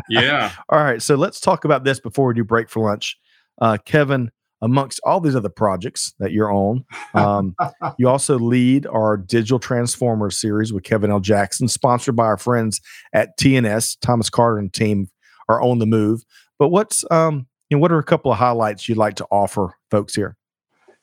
[0.09, 0.53] Yeah.
[0.71, 3.19] All right, so let's talk about this before we do break for lunch.
[3.61, 4.31] Uh, Kevin,
[4.63, 6.85] amongst all these other projects that you're on,
[7.15, 7.55] um,
[7.99, 11.21] you also lead our Digital Transformers series with Kevin L.
[11.21, 12.81] Jackson, sponsored by our friends
[13.13, 13.99] at TNS.
[14.01, 15.11] Thomas Carter and team
[15.49, 16.25] are on the move.
[16.59, 19.77] But what's um, you know, what are a couple of highlights you'd like to offer
[19.91, 20.37] folks here?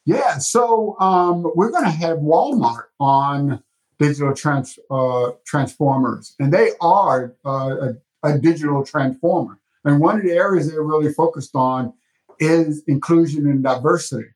[0.06, 3.64] Yeah, so um, we're going to have Walmart on
[4.00, 7.92] digital trans, uh, transformers, and they are uh,
[8.24, 9.60] a, a digital transformer.
[9.84, 11.94] And one of the areas they're really focused on
[12.40, 14.30] is inclusion and diversity.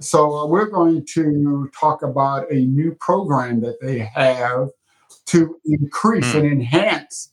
[0.00, 4.70] So uh, we're going to talk about a new program that they have
[5.26, 6.38] to increase Hmm.
[6.38, 7.30] and enhance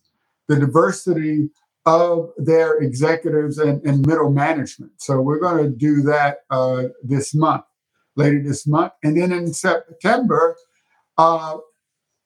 [0.48, 1.50] the diversity
[1.86, 4.94] of their executives and, and middle management.
[4.98, 7.66] So we're going to do that uh, this month,
[8.16, 10.56] later this month, and then in September,
[11.18, 11.58] uh,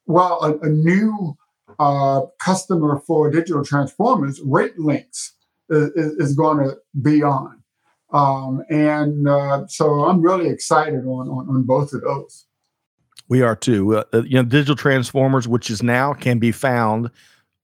[0.06, 1.36] well, a, a new
[1.80, 5.32] uh, customer for digital transformers, RateLinx,
[5.70, 7.62] is, is going to be on.
[8.12, 12.46] Um, and uh, so I'm really excited on, on, on both of those.
[13.30, 13.98] We are too.
[13.98, 17.12] Uh, uh, you know, Digital Transformers, which is now can be found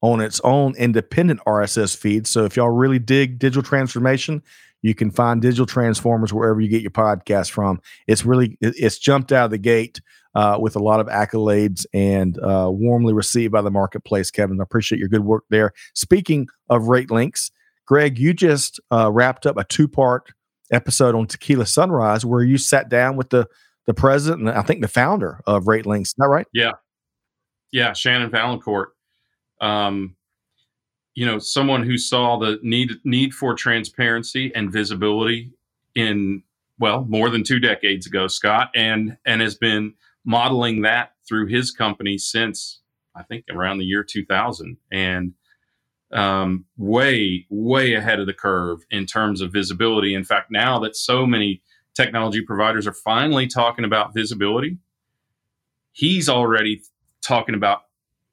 [0.01, 2.27] on its own independent RSS feed.
[2.27, 4.43] So if y'all really dig digital transformation,
[4.81, 7.79] you can find Digital Transformers wherever you get your podcast from.
[8.05, 10.01] It's really it's jumped out of the gate
[10.35, 14.29] uh, with a lot of accolades and uh, warmly received by the marketplace.
[14.29, 15.71] Kevin, I appreciate your good work there.
[15.93, 17.49] Speaking of RateLinx,
[17.85, 20.31] Greg, you just uh, wrapped up a two part
[20.71, 23.47] episode on TECHquila Sunrise where you sat down with the
[23.85, 26.01] the president and I think the founder of RateLinx.
[26.01, 26.47] Is that right?
[26.53, 26.71] Yeah,
[27.71, 27.93] Yeah.
[27.93, 28.87] Shannon Vaillancourt.
[29.59, 30.15] Um,
[31.15, 35.51] you know, someone who saw the need need for transparency and visibility
[35.95, 36.43] in
[36.79, 39.93] well more than two decades ago, Scott, and and has been
[40.25, 42.81] modeling that through his company since
[43.15, 45.33] I think around the year 2000, and
[46.13, 50.13] um, way way ahead of the curve in terms of visibility.
[50.13, 51.61] In fact, now that so many
[51.95, 54.77] technology providers are finally talking about visibility,
[55.91, 56.81] he's already
[57.21, 57.83] talking about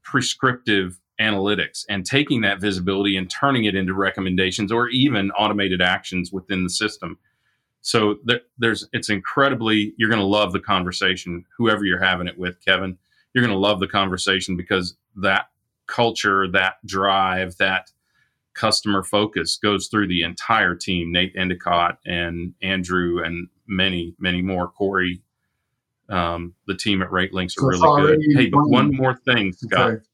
[0.02, 6.32] prescriptive analytics and taking that visibility and turning it into recommendations or even automated actions
[6.32, 7.18] within the system.
[7.82, 12.38] So there, there's it's incredibly you're going to love the conversation whoever you're having it
[12.38, 12.98] with Kevin
[13.32, 15.46] you're going to love the conversation because that
[15.90, 17.90] culture that drive that
[18.54, 24.68] customer focus goes through the entire team Nate Endicott and Andrew and many many more
[24.68, 25.20] Corey
[26.08, 29.52] um, the team at RateLinx are So it's really good hey but one more thing
[29.52, 30.04] Scott Okay.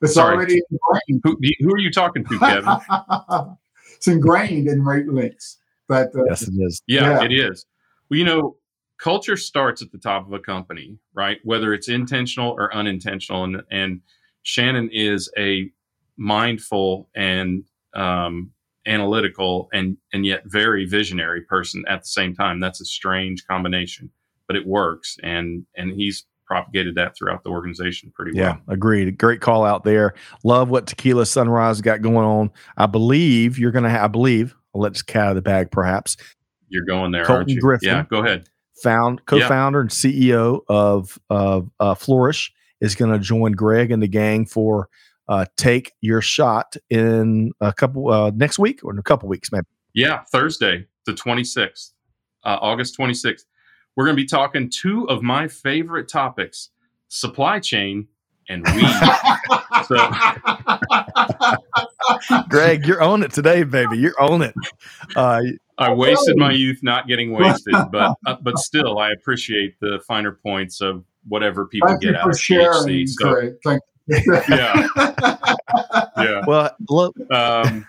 [0.00, 0.36] It's Sorry.
[0.36, 1.20] already ingrained.
[1.24, 2.76] who, who are you talking to Kevin
[3.96, 5.56] it's ingrained in RateLinx.
[5.88, 6.82] But uh, Yes, it is.
[6.86, 7.24] Yeah, Yeah.
[7.24, 7.66] it is.
[8.08, 8.56] Well, you know,
[8.98, 11.38] culture starts at the top of a company, right?
[11.44, 13.42] Whether it's intentional or unintentional.
[13.44, 14.00] And and
[14.48, 15.70] Shannon is a
[16.16, 18.50] mindful and um,
[18.86, 22.58] analytical and and yet very visionary person at the same time.
[22.58, 24.10] That's a strange combination,
[24.46, 25.18] but it works.
[25.22, 28.60] And and he's propagated that throughout the organization pretty Yeah, well.
[28.68, 29.18] Yeah, agreed.
[29.18, 30.14] Great call out there.
[30.44, 32.50] Love what TECHquila Sunrise got going on.
[32.78, 35.42] I believe you're going to have, I believe, I'll let this cat out of the
[35.42, 36.16] bag perhaps.
[36.70, 37.60] You're going there, Colton aren't you?
[37.60, 37.88] Griffin.
[37.88, 38.48] Yeah, go ahead.
[38.82, 42.50] Found co founder and CEO of, of uh, Flourish
[42.80, 44.88] is going to join Greg and the gang for
[45.28, 49.52] uh, Take Your Shot in a couple, uh, next week or in a couple weeks,
[49.52, 49.66] maybe.
[49.94, 51.92] Yeah, Thursday, the 26th,
[52.44, 53.42] uh, August 26th.
[53.96, 56.70] We're going to be talking two of my favorite topics
[57.08, 58.06] supply chain
[58.48, 58.88] and weed.
[59.86, 60.10] so,
[62.48, 63.98] Greg, you're on it today, baby.
[63.98, 64.54] You're on it.
[65.16, 65.42] Uh,
[65.78, 70.32] I wasted my youth not getting wasted, but uh, but still, I appreciate the finer
[70.32, 73.08] points of whatever people Thank you get out for of sharing, THC.
[73.08, 74.42] So, Thank you.
[74.48, 74.88] Yeah.
[76.16, 76.42] yeah.
[76.46, 77.86] well, look, um,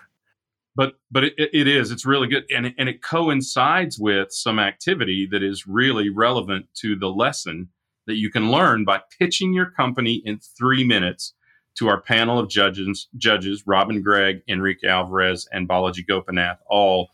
[0.75, 4.59] but but it, it is it's really good and it, and it coincides with some
[4.59, 7.69] activity that is really relevant to the lesson
[8.07, 11.33] that you can learn by pitching your company in three minutes
[11.75, 17.09] to our panel of judges judges Robin Gregg, Enrique Alvarez, and Balaji Gopinath, all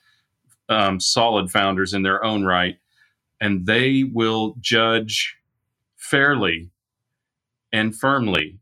[0.69, 2.77] um, solid founders in their own right,
[3.41, 5.37] and they will judge
[6.09, 6.69] fairly
[7.71, 8.57] and firmly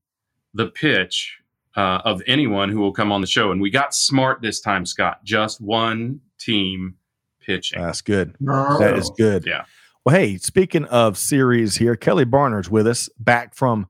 [0.53, 1.37] the pitch
[1.75, 3.51] uh, of anyone who will come on the show.
[3.51, 5.23] And we got smart this time, Scott.
[5.23, 6.95] Just one team
[7.41, 7.81] pitching.
[7.81, 8.35] that's good.
[8.39, 8.77] No.
[8.79, 9.45] That is good.
[9.45, 9.65] Yeah.
[10.05, 13.87] Well, hey, speaking of series here, Kelly Barner's with us back from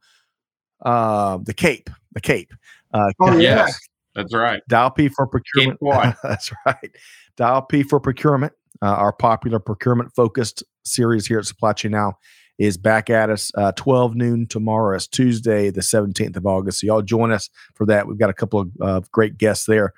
[0.85, 1.89] uh, the Cape.
[2.13, 2.53] The Cape.
[2.93, 3.65] Uh, Oh, yeah.
[3.65, 3.79] yes.
[4.15, 4.61] That's right.
[4.69, 5.79] Dial P for procurement.
[5.79, 6.15] Keep.
[6.23, 6.91] That's right.
[7.35, 8.53] Dial P for procurement.
[8.81, 12.17] Uh, our popular procurement focused series here at Supply Chain Now
[12.59, 14.95] is back at us uh, 12 noon tomorrow.
[14.95, 16.79] It's Tuesday, the 17th of August.
[16.79, 18.07] So y'all join us for that.
[18.07, 19.93] We've got a couple of uh, great guests there.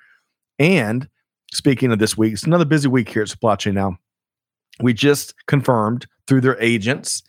[0.58, 1.08] And
[1.52, 3.98] speaking of this week, it's another busy week here at Supply Chain Now.
[4.80, 7.22] We just confirmed through their agents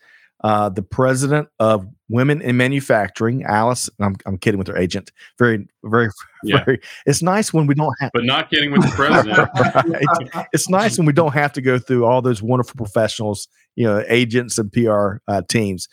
[0.44, 3.90] uh, the president of Women in Manufacturing, Alice.
[4.00, 5.12] I'm, I'm kidding with her agent.
[5.40, 6.10] Very, very,
[6.44, 6.64] Yeah.
[6.64, 6.80] very.
[7.06, 8.12] It's nice when we don't have.
[8.14, 9.38] But not kidding with the president.
[10.36, 10.48] Right.
[10.54, 14.04] It's nice when we don't have to go through all those wonderful professionals, you know,
[14.08, 15.88] agents and PR uh, teams.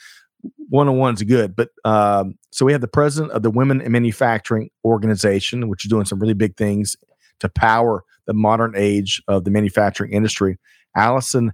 [0.69, 3.91] One on one's good, but um, so we have the president of the Women in
[3.93, 6.97] Manufacturing Organization, which is doing some really big things
[7.41, 10.59] to power the modern age of the manufacturing industry.
[10.97, 11.53] Allison,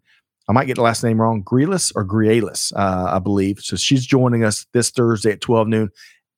[0.51, 3.61] I might get the last name wrong, Grealis or Grielis, uh, I believe.
[3.61, 5.91] So she's joining us this Thursday at 12 noon.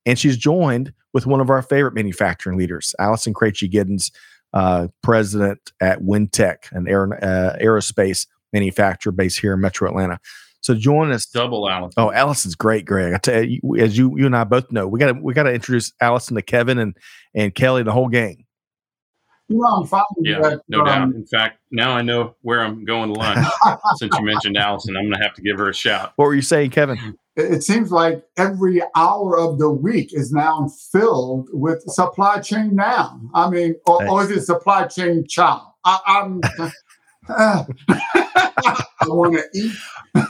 [0.05, 4.11] And she's joined with one of our favorite manufacturing leaders, Allison Krejci Giddens,
[4.53, 10.21] uh, president at Wintech, an aer- uh, aerospace manufacturer based here in Metro Atlanta.
[10.61, 11.25] So join us.
[11.25, 11.95] Double Allison.
[11.97, 13.15] Oh, Allison's great, Greg.
[13.15, 15.45] I tell you, as you you and I both know, we got to we got
[15.45, 16.95] to introduce Allison to Kevin and
[17.35, 18.45] and Kelly, the whole gang.
[19.53, 21.03] You know, Yeah, that, no doubt.
[21.03, 23.47] um, In fact, now I know where I'm going to lunch.
[23.97, 26.13] Since you mentioned Allison, I'm going to have to give her a shout.
[26.17, 26.99] What were you saying, Kevin?
[27.37, 32.75] it it seems like every hour of the week is now filled with supply chain
[32.75, 33.21] now.
[33.35, 35.75] I mean, or, or is it supply chain chow?
[35.85, 36.31] I,
[37.29, 37.66] I'm.
[37.89, 39.73] I want to eat.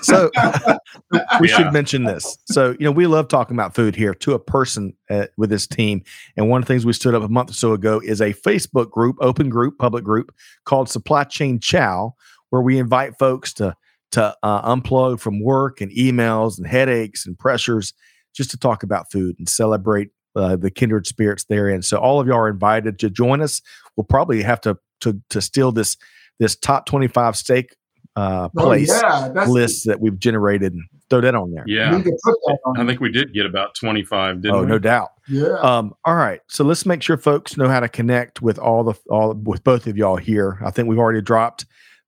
[0.02, 0.30] So
[1.40, 1.56] we Yeah.
[1.56, 2.38] should mention this.
[2.46, 5.66] So you know, we love talking about food here to a person uh, with this
[5.66, 6.02] team.
[6.36, 8.32] And one of the things we stood up a month or so ago is a
[8.32, 10.34] Facebook group, open group, public group
[10.64, 12.14] called Supply Chain Chow,
[12.50, 13.74] where we invite folks to
[14.12, 17.94] to uh, unplug from work and emails and headaches and pressures,
[18.34, 21.80] just to talk about food and celebrate uh, the kindred spirits therein.
[21.82, 23.62] So all of y'all are invited to join us.
[23.96, 25.96] We'll probably have to to to steal this
[26.38, 27.74] this top twenty five steak
[28.16, 31.64] uh, Oh, place yeah, that's list that we've generated and throw that on there.
[31.66, 31.90] Yeah.
[31.96, 32.78] need to put that on.
[32.80, 34.66] I think we did get about 25, didn't Oh, we?
[34.66, 35.08] no doubt.
[35.28, 35.54] yeah.
[35.62, 36.40] Um, all right.
[36.48, 39.86] So let's make sure folks know how to connect with all the all with both
[39.86, 40.58] of y'all here.
[40.64, 41.64] I think we've already dropped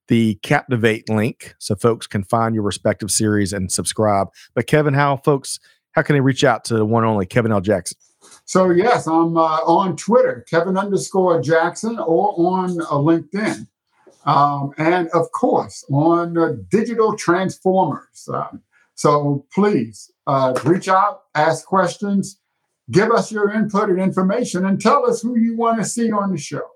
[0.08, 4.28] the Captivate link so folks can find your respective series and subscribe.
[4.54, 5.58] But Kevin, how folks
[5.92, 7.62] how can they reach out to the one and only Kevin L.
[7.62, 7.96] Jackson?
[8.44, 13.66] So yes, I'm uh, on Twitter, Kevin underscore Jackson, or on uh, LinkedIn,
[14.24, 18.28] um, and of course on uh, Digital Transformers.
[18.32, 18.62] Um,
[18.94, 22.38] so please uh, reach out, ask questions,
[22.90, 26.30] give us your input and information, and tell us who you want to see on
[26.30, 26.68] the show.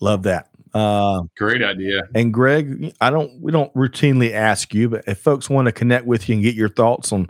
[0.00, 0.48] Love that.
[0.72, 2.02] Uh, Great idea.
[2.14, 6.06] and Greg, I don't we don't routinely ask you, but if folks want to connect
[6.06, 7.28] with you and get your thoughts on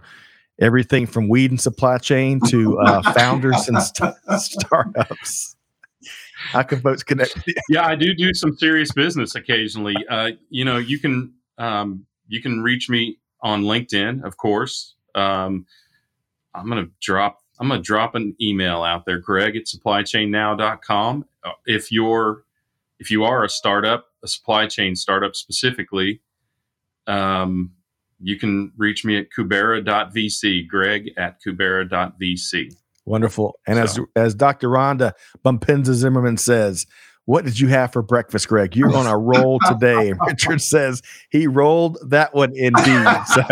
[0.60, 5.56] everything from weed and supply chain to uh, founders and st- startups,
[6.40, 7.38] how can folks connect
[7.68, 9.94] yeah, I do do some serious business occasionally.
[10.08, 14.94] Uh, you know, you can um, you can reach me on LinkedIn, of course.
[15.14, 15.66] Um,
[16.54, 21.24] I'm gonna drop I'm gonna drop an email out there, Greg at supplychainnow.com.
[21.44, 22.44] Uh, If you're
[22.98, 26.20] if you are a startup, a supply chain startup specifically,
[27.06, 27.72] um,
[28.20, 32.74] you can reach me at kubera.vc, Greg at kubera.vc.
[33.06, 33.58] Wonderful.
[33.66, 34.68] And as So- as Dr.
[34.68, 35.12] Rhonda
[35.44, 36.86] Bumpenza Zimmerman says,
[37.26, 38.74] what did you have for breakfast, Greg?
[38.74, 40.10] You're on a roll today.
[40.10, 43.06] And Richard says he rolled that one indeed.
[43.26, 43.42] So,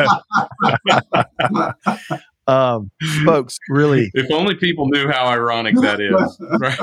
[2.53, 2.90] um,
[3.24, 4.11] folks, really.
[4.14, 6.40] If only people knew how ironic that is.
[6.59, 6.78] Right?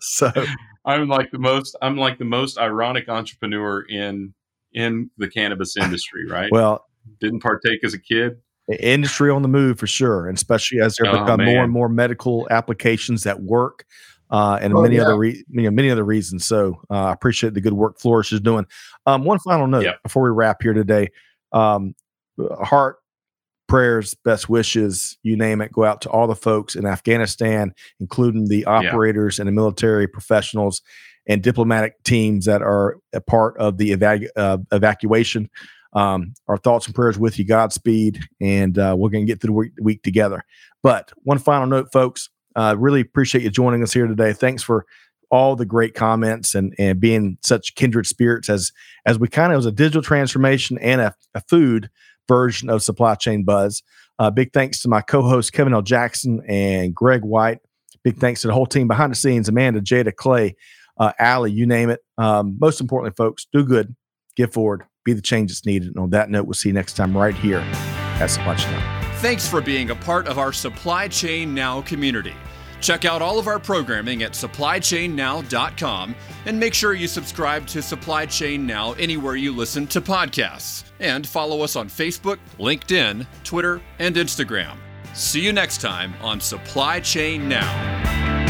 [0.00, 0.30] So,
[0.84, 4.34] I'm like the most I'm like the most ironic entrepreneur in
[4.72, 6.50] in the cannabis industry, right?
[6.52, 6.84] well,
[7.20, 8.38] Didn't partake as a kid.
[8.68, 11.88] Industry on the move for sure, and especially as there Oh, become more and more
[11.88, 13.84] medical applications that work.
[14.30, 15.02] Uh, and Oh, many yeah.
[15.02, 16.46] other re- you know, many other reasons.
[16.46, 18.66] So uh, I appreciate the good work Flourish is doing.
[19.06, 20.02] Um, one final note Yep.
[20.02, 21.10] before we wrap here today:
[21.52, 21.94] um,
[22.62, 22.96] heart
[23.68, 28.46] prayers, best wishes, you name it, go out to all the folks in Afghanistan, including
[28.48, 30.82] the operators and the military professionals
[31.26, 35.48] and diplomatic teams that are a part of the evacu- uh, evacuation.
[35.94, 37.44] Um, our thoughts and prayers with you.
[37.44, 40.44] Godspeed, and uh, we're going to get through the week, together.
[40.82, 42.30] But one final note, folks.
[42.56, 44.32] Uh, really appreciate you joining us here today.
[44.32, 44.86] Thanks for
[45.30, 48.72] all the great comments and and being such kindred spirits as
[49.06, 51.90] as we kind of was a digital transformation and a, a food
[52.28, 53.82] version of supply chain buzz.
[54.18, 55.82] Uh, big thanks to my co-host Kevin L.
[55.82, 57.58] Jackson and Greg White.
[58.04, 60.54] Big thanks to the whole team behind the scenes: Amanda, Jada, Clay,
[60.98, 62.00] uh, Allie, you name it.
[62.18, 63.96] Um, most importantly, folks, do good,
[64.36, 65.88] give forward, be the change that's needed.
[65.88, 68.72] And on that note, we'll see you next time right here at Supply Chain.
[68.72, 69.12] Now.
[69.18, 72.34] Thanks for being a part of our Supply Chain Now community.
[72.80, 78.26] Check out all of our programming at supplychainnow.com and make sure you subscribe to Supply
[78.26, 80.84] Chain Now anywhere you listen to podcasts.
[81.00, 84.76] And follow us on Facebook, LinkedIn, Twitter, and Instagram.
[85.14, 88.43] See you next time on Supply Chain Now.